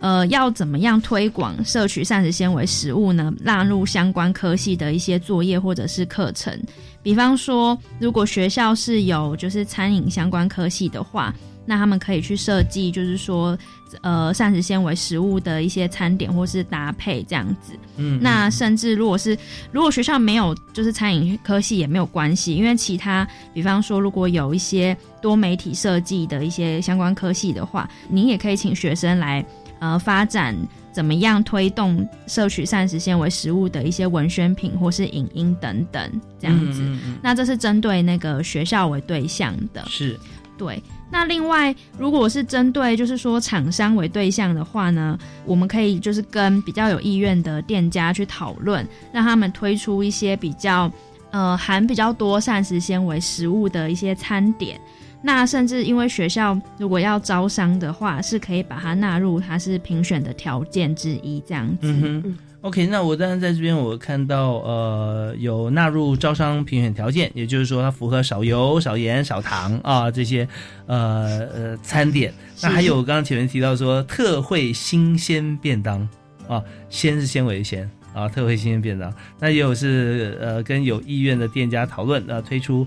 [0.00, 3.34] 呃，要怎么样推广摄取膳食纤维食物呢？
[3.40, 6.56] 纳入相关科系的一些作业或者是课程，
[7.02, 11.34] 比方说，如果学校是有就是餐饮相关科系的话，
[11.66, 13.58] 那他们可以去设计，就是说，
[14.02, 17.72] 呃，膳食纤维食物的一些餐点或是搭配这样子。
[17.96, 19.36] 嗯，那甚至如果是
[19.72, 29.44] 如果学校没有就是餐饮科系也没有关系，因为其他，比方说，如果有一些多媒体设计的一些相关科系的话，您也可以请学生来。
[29.80, 30.56] 呃，发展
[30.92, 36.82] 怎么样推动摄取膳食纤维食物的一些文宣品或是影音等等这样子，
[37.22, 40.18] 那这是针对那个学校为对象的，是
[40.56, 40.82] 对。
[41.10, 50.90] 那另外，如果是针对就是说厂商为对象的话呢，我们可以就是跟比较有意愿的店家去讨论，让他们推出一些比较
[51.30, 54.78] 呃含比较多膳食纤维食物的一些餐点。
[55.20, 62.22] 那甚至因为学校如果要招商的话，是可以把它纳入它是评选的条件之一，这样子。
[62.60, 62.86] ，OK。
[62.86, 70.46] 那我当然在这边我看到呃有纳入招商评选条件，也就是说它符合少油、少盐、少糖啊这些
[70.86, 72.32] 呃呃餐点。
[72.62, 76.08] 那还有刚刚前面提到说特惠新鲜便当
[76.46, 79.12] 啊，鲜是纤维的鲜啊，特惠新鲜便当。
[79.38, 82.86] 那也有是呃跟有意愿的店家讨论啊推出。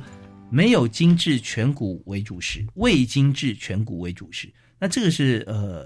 [0.53, 4.49] 没有精致全谷为主食，未精致全谷为主食。
[4.77, 5.85] 那这个是呃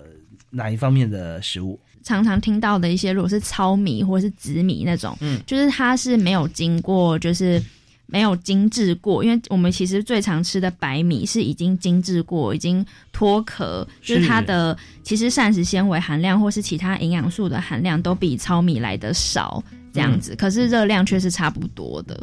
[0.49, 1.79] 哪一方面的食物？
[2.05, 7.61] 常常听到的一些，如果是糙米或是紫米那种，嗯，就是它是没有经过，就是
[8.05, 9.23] 没有精致过。
[9.23, 20.35] 因为我们其实最常吃的白米是已经精致过，已经脱壳，就是它的其实膳食纤维含量或是其他营养素的含量都比糙米来的少，这样子。
[20.35, 22.15] 可是热量却是差不多的。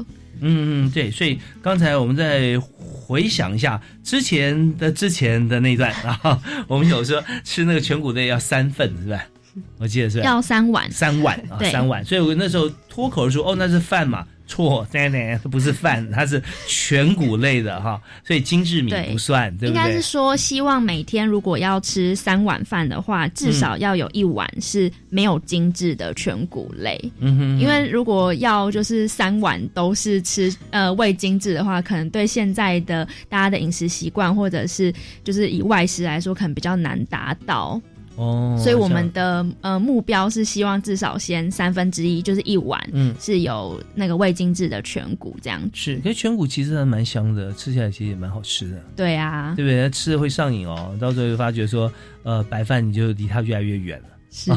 [0.44, 9.24] 嗯嗯，对，所以刚才我们在回想一下之前的之前的那段啊， 我们有说吃那个全谷类要三份是吧？
[9.78, 12.04] 我记得是要三碗，三碗 啊，三碗。
[12.04, 14.26] 所以我那时候脱口而出，哦，那是饭嘛。
[14.44, 19.82] 错，对对，不是饭，它是全谷类的哈，所以精致米不算，对不对？
[19.82, 27.00] 应该是说，希望每天如果要吃三碗饭的话，至少要有一碗是没有精致的全谷类。
[27.20, 34.92] 嗯哼，因为如果要就是三碗都是吃呃未精致的话，可能对现在的大家的饮食习惯或者是
[35.24, 37.80] 就是以外食来说，可能比较难达到。
[38.16, 45.60] 哦，所以我们的呃目标是希望至少先三分之一，就是一碗，嗯，是有那个未精致的全谷这样。
[45.72, 48.76] 是，可是全谷其实还蛮香的，吃起来其实也蛮好吃的。
[48.94, 49.88] 对啊，对不对？
[49.90, 51.90] 吃的会上瘾哦，到时候就发觉说，
[52.22, 54.04] 呃，白饭你就离它越来越远了。
[54.30, 54.50] 是，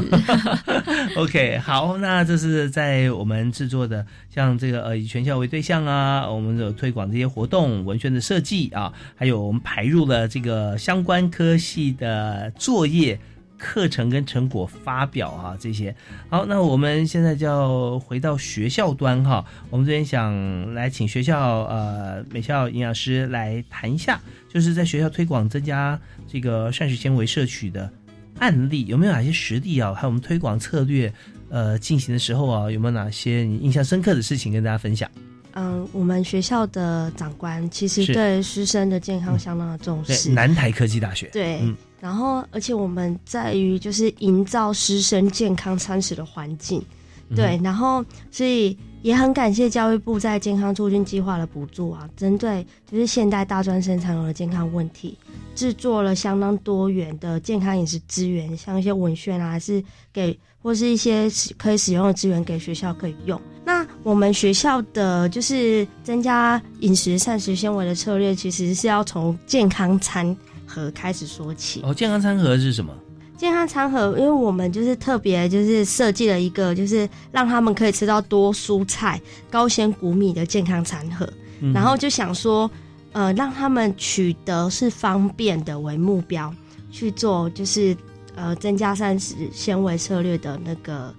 [1.17, 13.17] OK，好，那这是在我们制作的，像这个呃以全校为对象啊，我们有推广这些活动、文宣的设计啊，还有我们排入了这个相关科系的作业。
[13.57, 15.95] 课程跟成果发表啊，这些
[16.29, 19.43] 好，那我们现在就要回到学校端哈。
[19.69, 27.91] 我们这边想来请学校呃美校营养师来谈一下，就是在学校推广增加这个膳食纤维摄取的
[28.39, 29.93] 案例，有没有哪些实例啊？
[29.93, 31.11] 还有我们推广策略
[31.49, 35.09] 呃进行的时候啊，有没有哪些你印象深刻的事情跟大家分享？
[35.53, 40.29] 嗯，我们学校的长官其实对师生的健康相当的重视。
[40.31, 41.61] 南台科技大学对。
[42.01, 46.83] 然后，而且我们在于就是营造师生健康餐食的环境，
[47.35, 47.59] 对。
[47.63, 55.17] 然后，所以也很感谢教育部在健康促进计划的补助啊，针对就是现代大专生常有的健康问题，
[55.55, 59.83] 制作了相当多元的健康饮食资源，像一些文宣啊，还是
[60.13, 61.27] 给或是一些
[61.57, 63.41] 可以使用的资源给学校可以用。
[63.63, 70.35] 那我们学校的就是增加饮食膳食纤维的策略，其实是要从健康餐。
[70.65, 72.93] 盒开始说起哦，健康餐盒是什么？
[73.37, 81.27] 健康餐盒，因为我们就是特别就是设计了一个，就是让他们可以吃到多蔬菜、高纤谷米的健康餐盒。
[81.73, 82.69] 然后就想说，
[83.11, 86.53] 呃，让他们取得是方便的为目标
[86.91, 87.95] 去做，就是
[88.35, 91.13] 呃增加膳食纤维策略的那个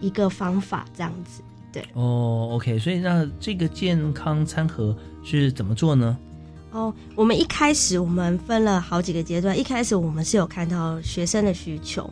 [0.00, 1.42] 一个方法，这样子。
[1.70, 6.16] 对哦，OK，所以那这个健康餐盒是怎么做呢？
[6.70, 9.58] 哦，我们一开始我们分了好几个阶段。
[9.58, 12.08] 一开始我们是有看到学生的需求。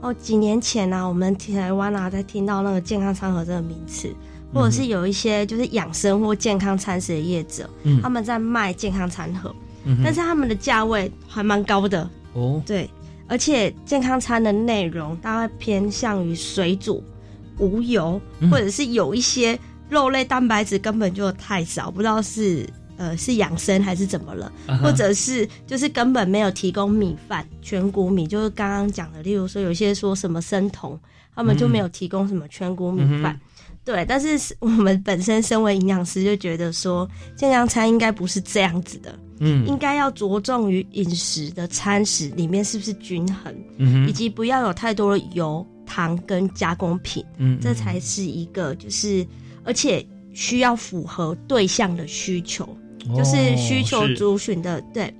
[0.00, 4.14] 哦，几年前呢，我们台湾啊在听到那个健康餐盒这个名词，
[4.54, 7.68] 或者是有一些就是养生或健康餐食的业者，
[8.02, 9.52] 他们在卖健康餐盒，
[10.04, 12.62] 但是他们的价位还蛮高的哦。
[12.64, 12.88] 对，
[13.26, 17.02] 而且健康餐的内容大概偏向于水煮、
[17.58, 22.68] 无油，或者是有一些肉类蛋白质根本就太少，不知道是。
[22.96, 24.52] 呃，是养生还是怎么了？
[24.82, 30.98] 或者是就是根本没有提供米饭全谷米，就是刚刚讲的，例如说有些说什么生酮，
[31.34, 33.38] 他们就没有提供什么全谷米饭。
[33.84, 49.24] 对，但是我们本身身为营养师就觉得说，健康餐应该不是这样子的，嗯，应该要着重于饮食的餐食里面是不是均衡，嗯，以及不要有太多的油、糖跟加工品，嗯，这才是一个就是
[49.62, 52.68] 而且需要符合对象的需求。
[53.14, 55.12] 就是需求族群的，对，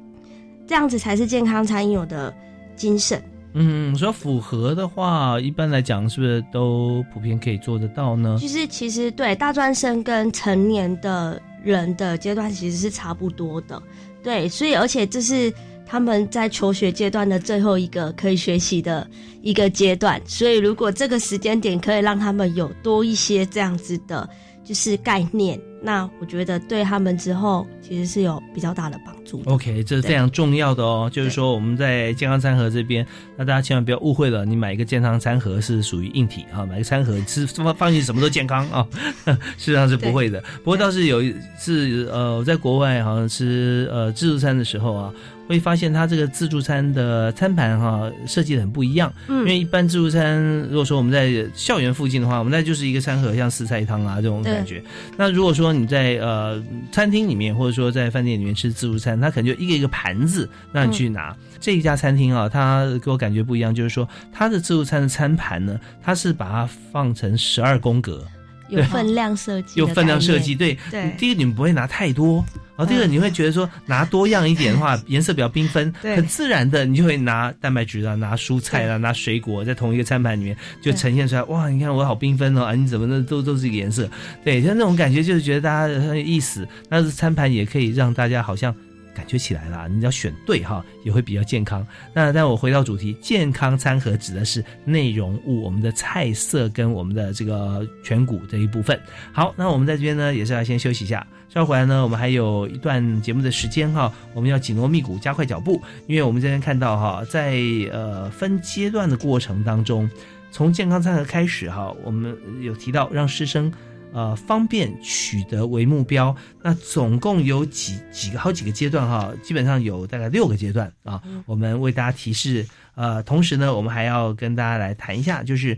[0.66, 2.34] 这样子才是健康餐饮有的
[2.74, 3.22] 精神。
[3.58, 8.38] 嗯，说符合的话，一般来讲是不是都普遍可以做得到呢？
[8.38, 13.82] 就是，其实对大专生跟成年的人的阶段其实是差不多的。
[14.22, 15.50] 对，所以而且这是
[15.86, 19.08] 他们在求学阶段的最后一个可以学习的
[19.40, 20.20] 一个阶段。
[20.26, 24.28] 所以，如果这个时间点可以让他们有多一些这样子的，
[24.66, 25.58] 就是概念。
[25.82, 29.40] 那我觉得对他们之后其实是有比较大的帮助。
[29.44, 31.08] OK，这是非常重要的哦。
[31.12, 33.06] 就是说我们在健康餐盒这边，
[33.36, 38.86] 那大家千万不要误会了，你买一个健康餐盒是属于硬体啊，买个餐盒吃放放进什么都健康啊，
[39.24, 40.42] 事实上是不会的。
[40.64, 45.12] 不过倒是有一次，呃，在国外好像吃呃自助餐的时候啊。
[45.46, 54.82] 会发现它这个自助餐的餐盘哈设计的很不一样，嗯，因为一般自助餐如果说我们在校园附近的话，我们那就是一个餐盒，像四菜一汤啊这种感觉。
[55.16, 61.36] 那如果说你在呃餐厅里面或者说在饭店里面吃自助餐，它可能就一个一个盘子让你去拿。
[61.60, 68.24] 这一家餐厅啊，它给我感觉不一样，就是说它的自助餐的餐盘呢，它是把它放成十二宫格。
[68.68, 71.14] 有分量设计，有分量设计，对，对。
[71.16, 72.44] 第一个你们不会拿太多，
[72.76, 81.42] 然后第二个你会觉得说拿多样一点的话， 颜色比较缤纷，很自然的，你就会拿蛋白质啊，拿蔬菜啊，拿水果，在同一个餐盘里面就呈现出来。
[81.44, 84.08] 哇，你看我好缤纷哦，啊，你怎么的都都是一个颜色，
[84.44, 86.68] 对，像那种感觉就是觉得大家很有意思。
[86.88, 88.74] 但是餐盘也可以让大家好像
[89.16, 91.86] 感觉起来了，你只要选对哈，也会比较健康。
[92.12, 99.00] 那但我回到主题，健康餐盒指的是内容物，我们的菜色跟我们的这个全谷这一部分。
[99.32, 101.26] 好，那我们在这边呢，也是要先休息一下。
[101.48, 107.56] 稍后回来呢，我们还有一段节目的时间哈，我们要紧锣密鼓，加快脚步，因为我们这边看到哈，在
[107.90, 110.10] 呃分阶段的过程当中，
[110.50, 113.72] 从健康餐盒开始哈，我们有提到让师生。
[114.16, 121.22] 呃，方便取得为目标，那总共有几几个好几个阶段哈，基本上有大概六个阶段啊。
[121.44, 125.76] 我们为大家提示，呃，同时呢，我们还要跟大家来谈一下，就是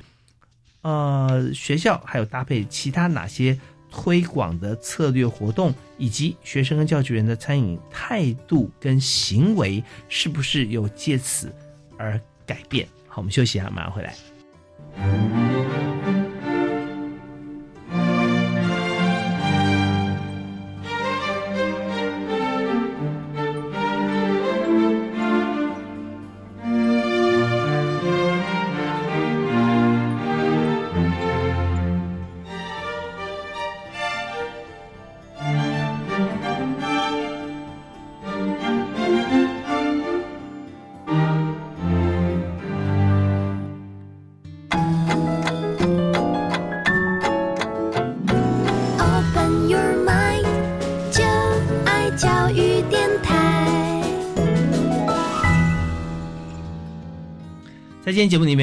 [0.82, 3.59] 呃，学校还有搭配其他哪些
[3.91, 11.53] 推广的策略活动，以及学生跟教职员的餐饮态度跟行为是不是有借此
[11.97, 12.86] 而改变？
[13.09, 14.14] 好，我们休息一下，马上回来。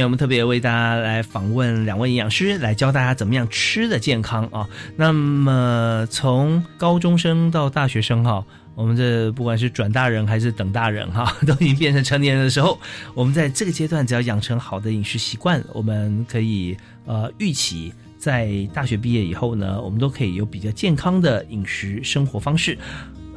[0.05, 4.69] 我们特别为大家来访问两位营养师，来教大家怎么样吃的健康啊。
[4.95, 8.45] 那么从高中生到大学生哈，
[8.75, 12.79] 我们这不管是转大人还是等大人哈， 都已经变成成年人的时候，
[13.15, 16.77] 我们在这个阶段只要养成好的饮食习惯，我们可以
[17.07, 22.77] 呃预期在大学毕业以后呢，我们都可以有比较健康的饮食生活方式。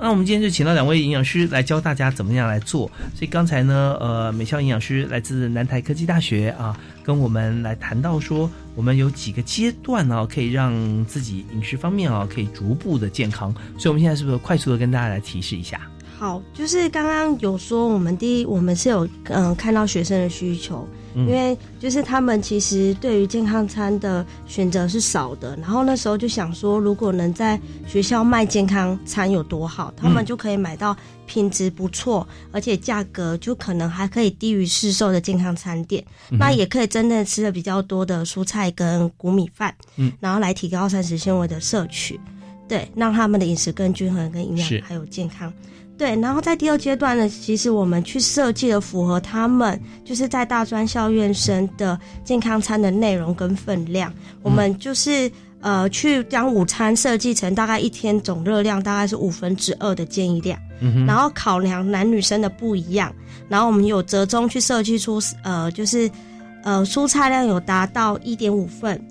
[0.00, 2.86] 那我们今天就请到两位营养师来教大家怎么样来做。
[3.14, 13.52] 所以刚才呢，呃，美校营养师来自南台科技大学啊，跟我们来谈到说，我们有几个阶段呢，可以让自己饮食方面啊，可以逐步的健康。
[13.76, 15.80] 所以我们现在是不是快速的跟大家来提示一下？
[16.18, 20.88] 好，就是刚刚有说，我们第一，我们是有嗯看到学生的需求。
[21.14, 30.96] 因为就是他们其实对于健康餐的选择是少的，然后那时候就想说，如果能在学校卖健康餐有多好，他们就可以买到
[31.26, 42.20] 品质不错，而且价格就可能还可以低于市售的健康餐店，那也可以真的吃的比较多的蔬菜跟谷米饭，嗯，然后来提高膳食纤维的摄取，
[42.68, 45.52] 对，让他们的饮食更均衡、跟营养还有健康。
[45.98, 54.14] 对，然后在第二阶段呢，其实我们去设计了符合他们就是在大专校院生的健康餐的内容跟分量。
[54.42, 55.28] 我们就是
[55.60, 60.56] 呃去将午餐设计成大概一天总热量大概是五分之二的建议量，
[61.04, 63.12] 然后考量男女生的不一样，
[63.48, 66.08] 然后我们有折中去设计出呃就是
[66.62, 69.04] 呃蔬菜量有达到一点五份，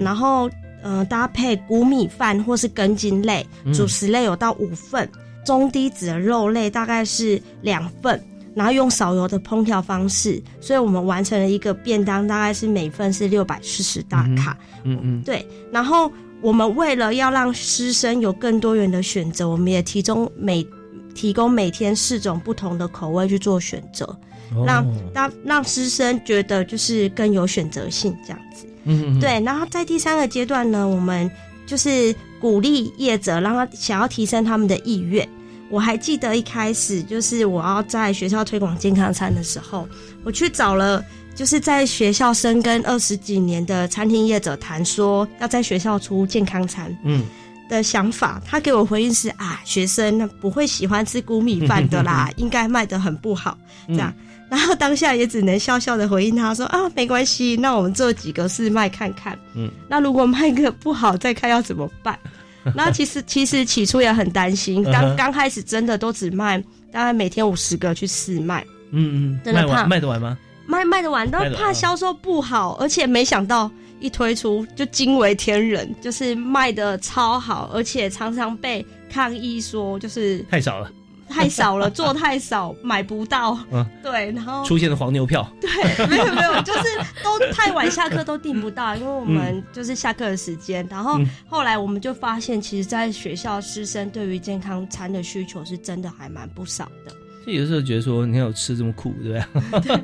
[0.00, 0.48] 然后
[0.82, 5.06] 呃搭配谷米饭或是根茎类主食类有到五份。
[5.44, 8.22] 中低脂的肉类大概是两份，
[8.54, 14.56] 然后用少油的烹调方式，所以我们完成了一个便当，大概是每份是六百四十大卡。
[14.84, 15.46] 嗯嗯，对。
[15.72, 20.66] 然后我们为了要让师生有更多元的选择，我们也提供每
[21.14, 24.18] 提供每天四种不同的口味去做选择，
[24.66, 28.66] 让让让师生觉得就是更有选择性这样子。
[28.84, 29.40] 嗯嗯，对。
[29.42, 31.30] 然后在第三个阶段呢，我们
[31.66, 32.14] 就是。
[32.42, 35.28] 鼓励业者让他想要提升他们的意愿。
[35.70, 39.88] 我还记得一开始就是我要在学校推广健康餐的时候，
[40.24, 41.00] 我去找了
[41.36, 47.24] 就是在学校生根二十几年的餐厅业者谈说要在学校出健康餐，嗯
[47.68, 48.42] 的想法。
[48.44, 53.56] 他给我回应是啊，学生不会喜欢吃谷米饭的啦，应该卖的很不好
[53.86, 54.12] 这样。
[54.52, 59.38] 然后当下也只能笑笑的回应他说啊，没关系，那我们做几个试卖看看。
[59.54, 62.18] 嗯，那如果卖个不好，再看要怎么办。
[62.76, 68.62] 那其实其实起初也很担心，刚刚开始真的都只卖，大概每天五十个去试卖。
[68.90, 70.36] 嗯嗯，真的怕卖得完吗？
[70.66, 80.92] 卖卖得完，但怕销售不好，而且没想到一推出就惊为天人，就是卖的超好，而且常常被抗议说就是太少了。
[81.32, 83.58] 太少了，做太少，买不到。
[83.70, 85.46] 嗯，对，然后出现了黄牛票。
[85.60, 85.68] 对，
[86.06, 86.82] 没有没有， 就是
[87.24, 90.86] 都太晚下课都订不到，因为我们就是下课的时间。
[90.90, 91.18] 然后
[91.48, 97.12] 后来我们就发现，其实，在学校师生对于健康餐的需求是真的还蛮不少的。
[97.44, 99.96] 就有时候觉得说，你看我吃这么苦，对不对？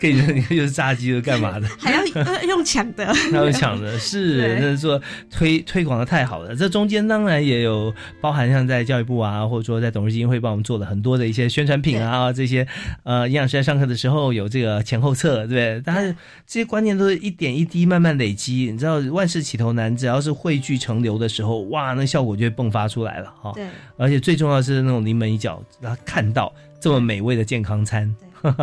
[0.00, 1.66] 可以，你看又是 炸鸡，又干嘛的？
[1.78, 2.04] 还要
[2.44, 6.54] 用抢的， 还要抢的，是，那是说推推广的太好了。
[6.54, 12.66] 这中间当然也有包含像在教育部啊，或者说在董事基金会帮我们做了很多的一些宣传品啊，这些
[13.02, 15.82] 呃营养师在上课的时候有这个前后册，对不对？
[15.84, 16.12] 但是
[16.46, 23.52] 这些观念都是一点一滴慢慢累积，你知道万事起头难，只要是汇聚成流的时候，哇，那效果就会迸发出来了哈。
[23.54, 23.66] 对，
[23.96, 26.52] 而且最重要是那种临门一脚，让他看到。
[26.84, 28.14] 这么美味的健康餐，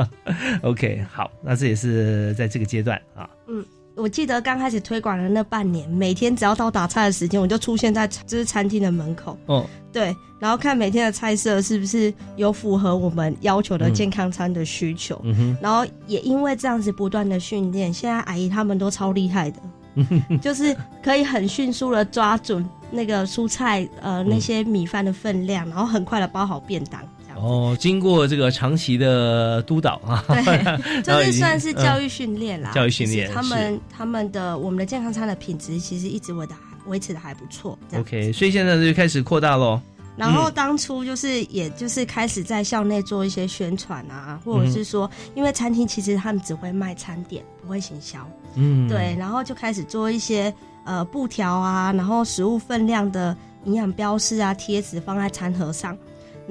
[0.62, 3.28] OK，好，那这也是在这个阶段啊。
[3.48, 3.66] 嗯，
[3.96, 9.36] 我记得刚开始推广的那半年，每天只要到打菜的时间，我就出现在就是餐厅的门口。
[9.48, 15.20] 哦，对，然后看每天的菜色是不是有符合我们要求的健康餐的需求。
[15.24, 19.60] 嗯哼，然后也因为这样子不断的训练，现在阿姨他们都超厉害的，
[20.40, 27.02] 就是可以很迅速的抓准那个蔬菜呃那些米饭的分量，然后很快的包好便当。
[27.42, 32.72] 哦，经过这个长期的督导啊，对， 就是算是教育训练啦。
[32.72, 37.78] 教育训练，他们他们的我们的健康餐的品质其实一直维的维持的还不错。
[37.96, 39.82] OK，所以现在就开始扩大喽。
[40.18, 48.20] 然后当初就是，也就是开始在校内做一些宣传啊，或者是说，因为餐厅其实他们只会卖餐点，不会行销。
[48.56, 55.98] 嗯，对，然后就开始做一些呃布条啊，然后食物分量的营养标示啊，贴纸放在餐盒上。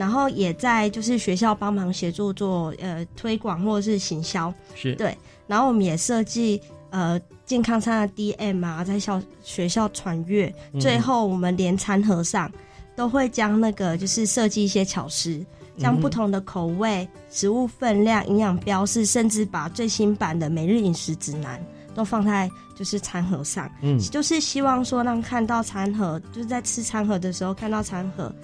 [0.00, 5.14] 然后也在就是学校帮忙协助做呃推广或者是行销，是对。
[5.46, 10.50] 然后我们也设计呃健康餐的 DM 啊，在校学校传阅。
[10.80, 12.50] 最后我们连餐盒上
[12.96, 15.38] 都会将那个就是设计一些巧思，
[15.76, 21.62] 将不同的口味、食物分量、营养标示，甚至把最新版的每日饮食指南
[21.94, 23.70] 都放在就是餐盒上。
[23.82, 28.34] 嗯，就是希望说让看到餐盒，就是在吃餐盒的时候看到餐盒，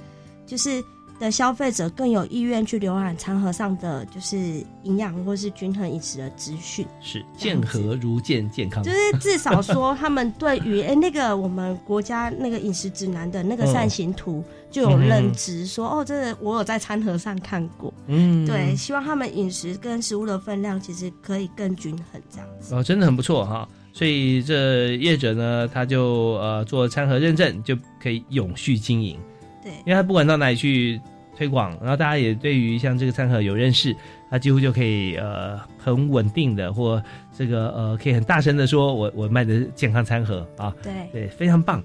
[0.45, 0.85] 就是。
[1.19, 4.37] 的消费者更有意愿去浏览餐盒上的就是
[4.83, 22.75] 营养或是均衡饮食的资讯，是健和如健健康，就是 至少说他们对于哎那个我们国家那个饮食指南的那个扇形图就有认知，说哦，这个我有在餐盒上看过，嗯，对，希望他们饮食跟食物的分量其实可以更均衡这样子。
[22.75, 29.19] 哦，真的很不错哈，所以这业者呢他就呃做餐盒认证就可以永续经营。
[29.67, 31.01] 对，因为他不管到哪里去
[31.37, 33.95] 推广，然后大家也对于像这个餐盒有认识，
[34.31, 37.03] 他几乎就可以呃很稳定的或
[37.37, 41.83] 这个呃可以很大声的说，我我卖的健康餐盒啊，对对，非常棒。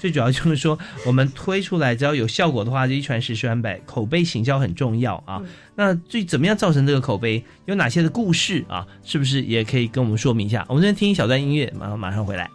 [0.00, 5.42] 最主要就是说，我们推出来只要有效果的话，就一传十，十传百，口碑行销很重要啊。
[5.74, 7.42] 那最怎么样造成这个口碑？
[7.64, 8.86] 有哪些的故事啊？
[9.02, 10.64] 是不是也可以跟我们说明一下？
[10.68, 12.50] 我们先听一小段音乐，马上马上回来。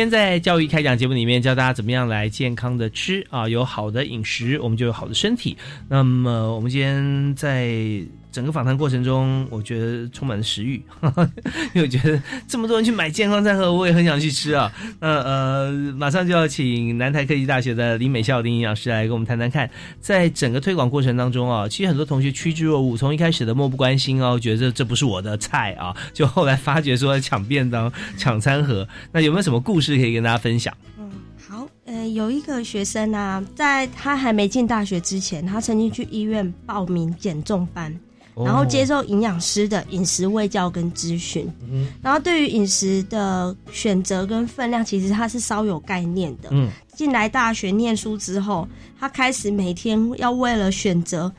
[0.00, 5.54] 今天在教育开讲节目里面教大家怎么样来健康的吃啊，有好的饮食，我们就有好的身体。
[5.90, 8.02] 那么我们今天在。
[8.32, 10.82] 整个访谈过程中，我觉得充满了食欲，
[11.74, 14.70] 因为我觉得这么多人去买健康餐盒，我也很想去吃啊。
[15.00, 19.68] 那呃，马上就要请南台科技大学的林美孝林营养师来跟我们谈谈看，
[20.00, 30.72] 在整个推广过程当中啊，其实很多同学趋之若鹜，从一开始的漠不关心哦，觉得这不是我的菜啊， 就后来发觉说抢便当、抢餐盒，那有没有什么故事可以跟大家分享？
[30.98, 31.10] 嗯，
[31.48, 37.92] 好，呃，有一个学生啊，在他还没进大学之前，他曾经去医院报名减重班。
[38.44, 41.50] 然后接受营养师的饮食卫教跟咨询，
[42.02, 46.48] 然后对于饮食的选择跟分量，其实他是稍有概念的。
[46.52, 48.68] 嗯，进来大学念书之后，
[48.98, 51.32] 他开始每天要为了选择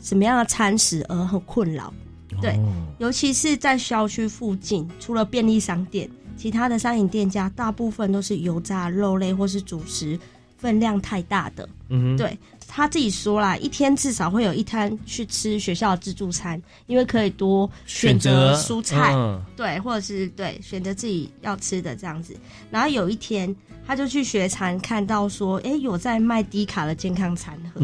[0.00, 1.92] 什么样的餐食而很困扰。
[2.40, 2.58] 对，
[2.98, 10.18] 尤其是在校区附近，除了便利商店，其他的餐饮店家大部分都是油炸肉类或是主食
[10.58, 11.68] 分量太大的。
[11.88, 12.36] 嗯，对。
[12.68, 19.14] 他自己说啦，一天至少会有一餐去吃学校的自助餐，因为可以多选择蔬菜，
[19.56, 22.36] 对，或者是对选择自己要吃的这样子。
[22.68, 23.54] 然后有一天，
[23.86, 27.80] 他就去学餐，看到说，哎，有在卖低卡的健康餐盒，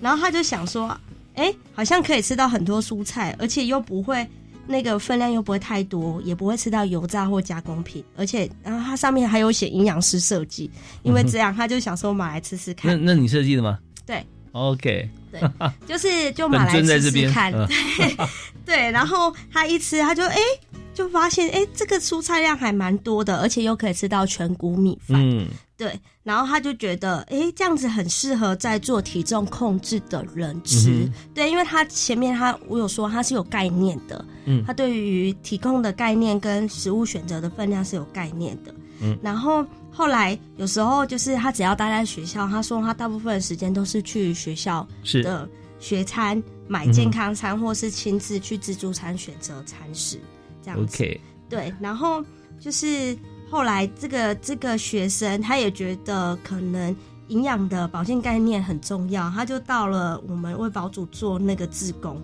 [0.00, 0.94] 然后他就想说，
[1.36, 4.28] 哎，好像可以吃到很多蔬菜，而且又不会
[4.66, 10.70] 那个分量又不会太多，也不会吃到油炸或加工品，而且然后它上面还有写营养师设计，
[11.02, 12.90] 因为这样他就想说买来吃吃看。
[12.90, 13.78] 那那你设计的吗？
[14.06, 15.40] 对，OK，对，
[15.86, 18.16] 就是就买来吃吃看，对
[18.64, 20.36] 对，然后他一吃他就哎。
[20.94, 25.20] 就发现，哎，这个蔬菜量还蛮多的，而且又可以吃到全谷米饭。
[25.20, 25.98] 嗯，对。
[26.22, 31.10] 然后他就觉得，哎，这样子很适合在做体重控制的人吃。
[31.34, 38.74] 对，因为他前面他我有说他是有概念的，嗯，他对于体控的概念跟食物选择的分量是有概念的。
[39.00, 39.18] 嗯。
[39.22, 44.86] 然后后来有时候就是他只要待在学校，他说他大部分的时间都是去学校
[45.22, 45.48] 的
[45.78, 50.18] 学餐买健康餐，或是亲自去自助餐选择餐食。
[50.62, 50.96] 这样子，
[51.50, 52.24] 对，然后
[52.58, 53.14] 就是
[53.50, 56.94] 后来这个这个学生，他也觉得可能
[57.28, 62.20] 营养的保健概念很重要，他就到了我们为保主做那个志工。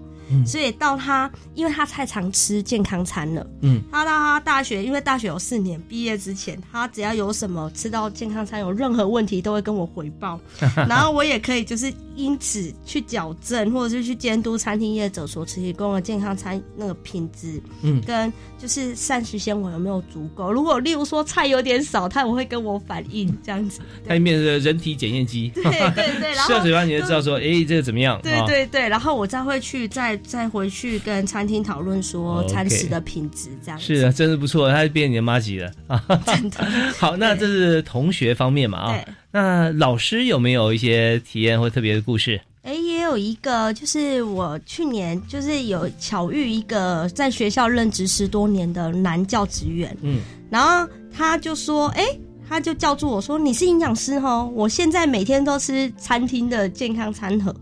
[0.47, 3.47] 所以到他，因为他太常吃健康餐了。
[3.63, 10.39] 嗯，他到他大学，因为大学有四年，毕业之前，他只要有什么吃到健康餐有任何问题，都会跟我回报，
[10.89, 20.53] 然后我也可以就是因此去矫正，或者是去监督餐厅业者所提供的健康餐那个品质，嗯，跟就是膳食纤维有没有足够。
[20.53, 23.81] 如果例如说菜有点少，他也会跟我反映这样子。
[24.07, 28.21] 他里面的人体检验机，对对对，然后 嘴巴你就知道说，哎，这个怎么样？
[28.23, 30.20] 对对对，然后我再会去再。
[30.27, 36.03] 再回去跟餐厅讨论说餐食的品质，这样是啊，真是不错，他变你的妈吉了啊！
[36.27, 36.65] 真的
[36.99, 39.05] 好， 那这是同学方面嘛啊？
[39.33, 42.41] 那老师有没有一些体验或特别的故事？
[42.63, 52.05] 哎，也有一个，就是我去年就是有巧遇一个在学校任职十多年的男教职员，嗯，然后他就说，哎，
[52.47, 57.55] 他就叫住我说，你是营养师哦，我现在每天都吃餐厅的健康餐盒，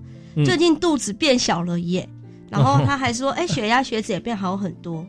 [0.45, 2.09] 最近肚子变小了耶。
[2.51, 5.07] 然后他还说：“哎，血压、血脂也变好很多。”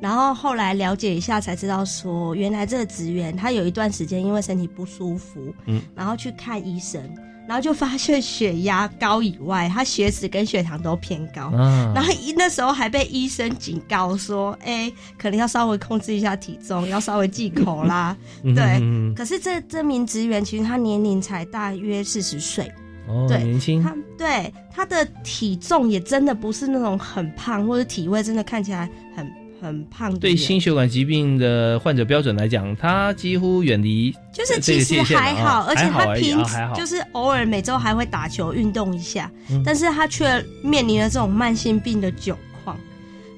[0.00, 7.00] 然后后来了解一下才知道，说原来这个职员他有一段时间因为身体不舒服，嗯，然后去看医生，
[7.46, 11.52] 然后就发现血压高以外，他血脂跟血糖都偏高，
[11.94, 22.68] 然后那时候还被医生警告说：“哎，可能要稍微控制一下体重，要稍微忌口啦。”对，可是这这名职员其实他年龄才大约四十岁。
[23.12, 30.18] 哦，年轻，他对他的体重也真的不是那种很胖，或者体位真的看起来很很胖。
[30.18, 36.42] 对心血管疾病的患者标准来讲，他几乎远离，就是其实还好，而且他平
[36.74, 39.30] 就是偶尔每周还会打球运动一下，
[39.64, 42.38] 但是他却面临了这种慢性病的窘况。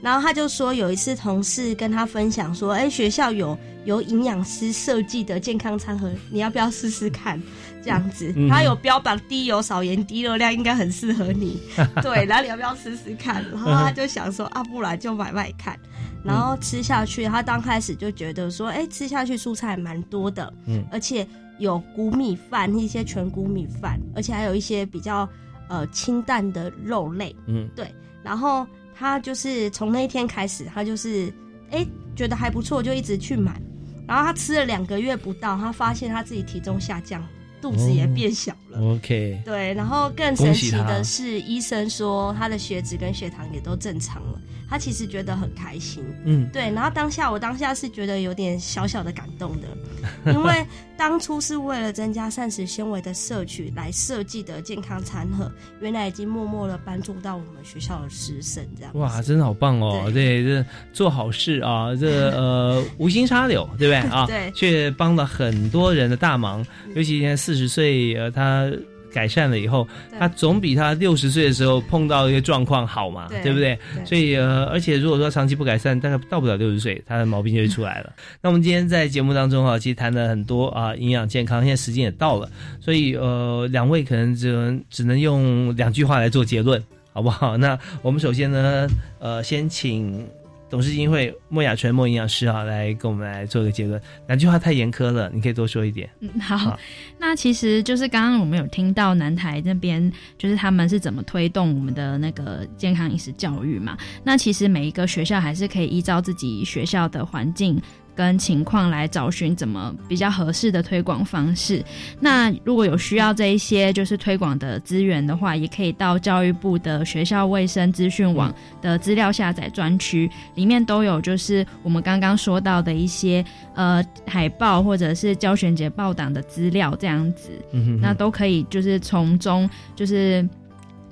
[0.05, 7.41] 然后他就说，有一次同事跟他分享说，哎，学校有由营养师设计的健康餐盒，你要不要试试看？
[7.83, 11.59] 这样子，它有标榜低油、少盐、低热量，应该很适合你。
[12.03, 13.43] 对，然后你要不要试试看？
[13.51, 15.75] 然后他就想说，啊，不然就买买看。
[16.23, 21.27] 然后吃下去，他刚开始就觉得说，哎，吃下去蔬菜蛮多的，嗯，而且
[21.59, 25.27] 有谷米饭，一些全谷米饭，而且还有一些比较
[25.69, 27.87] 呃清淡的肉类，嗯，对。
[28.23, 31.33] 然后他就是从那一天开始，他就是
[31.71, 33.61] 哎觉得还不错，就一直去买。
[34.07, 37.27] 然后他吃了两个月不到，他发现他自己体重下降。
[37.61, 49.69] 肚子也变小了，OK，对，然后更神奇的是，医生说他的血脂跟血糖也都正常了，他其实觉得很开心，嗯，对，然后当下我当下是觉得有点小小的感动的，
[50.33, 50.67] 因为
[50.97, 55.51] 当初是为了增加膳食纤维的摄取来设计的健康餐盒，
[55.81, 63.97] 原来已经默默的帮助到我们学校的师生，这样哇，真的好棒哦，对，这做好事啊，这呃 无心插柳，对不对？
[64.11, 64.27] 啊？
[64.27, 66.63] 对，却帮了很多人的大忙，
[66.95, 67.55] 尤其现在四。
[67.55, 68.64] 四十岁，呃，他
[69.13, 69.87] 改善了以后，
[70.19, 73.79] 他总比他六十岁的时候碰到一个状况好嘛，对不对？
[74.05, 78.13] 所以，呃，而且如果说长期不改善，大概到不了六十岁，他的毛病就会出来了。
[78.43, 81.61] 那我们今天在节目当中啊，其实谈了很多啊，营养健康。
[81.61, 82.51] 现在时间也到了，
[82.81, 87.57] 所以呃，两位可能只能只能用两句话来做结论，好不好？
[87.59, 88.89] 那我们首先呢，
[89.21, 90.27] 呃，先请。
[90.75, 94.01] 董事基金会莫雅纯莫营养师啊，来跟我们来做个结论。
[94.27, 96.11] 两句话太严苛了，你可以多说一点。
[96.19, 96.77] 嗯，好。
[97.17, 103.97] 那其实就是刚刚我们有听到南台那边，就是他们是怎么推动我们的那个健康饮食教育嘛？
[104.25, 107.81] 那其实每一个学校还是可以依照自己学校的环境。
[108.15, 111.83] 跟情况来找寻怎么比较合适的推广方式。
[112.21, 123.45] 那如果有需要这一些就是推广的资源的话，也可以到教育部的学校卫生资讯网的资料下载专区，里面都有就是我们刚刚说到的一些
[123.75, 127.51] 呃海报或者是教学节报档的资料这样子。
[127.73, 130.47] 嗯那都可以就是从中就是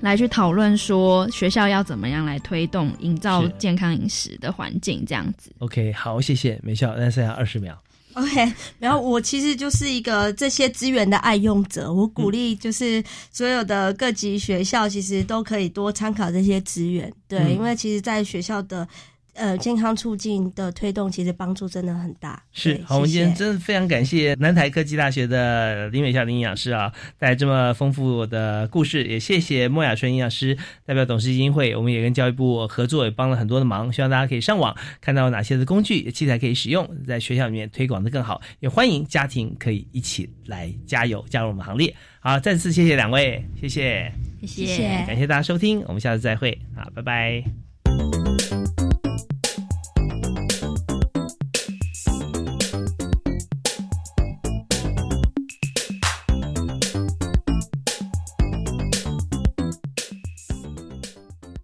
[0.03, 5.49] 来去讨论说学校要怎么样来推动营造健康饮食的环境，这样子。
[5.59, 7.81] OK，好，谢谢美笑，那剩下二十秒。
[8.15, 13.01] OK，然后我其实就是一个这些资源的爱用者，我鼓励就是
[13.31, 18.85] 所有的各级学校其实都可以多参考这些资源，对，因为其实，在学校的。
[19.33, 22.41] 呃，健康促进的推动其实帮助真的很大。
[22.51, 30.55] 是，好，我们今天真的非常感谢南台科技大学的林美孝林营养师啊，带来这么丰富的故事，也谢谢莫雅春营养师
[30.85, 41.93] 代表董事基金会，我们也跟教育部合作，也帮了很多的忙，希望大家可以上网看到哪些的工具器材可以使用，在学校里面推广的更好，也欢迎家庭可以一起来加油，加入我们行列。
[42.19, 44.11] 好，再次谢谢两位，谢谢，
[44.45, 47.72] 谢谢，感谢大家收听，我们下次再会，好，拜拜。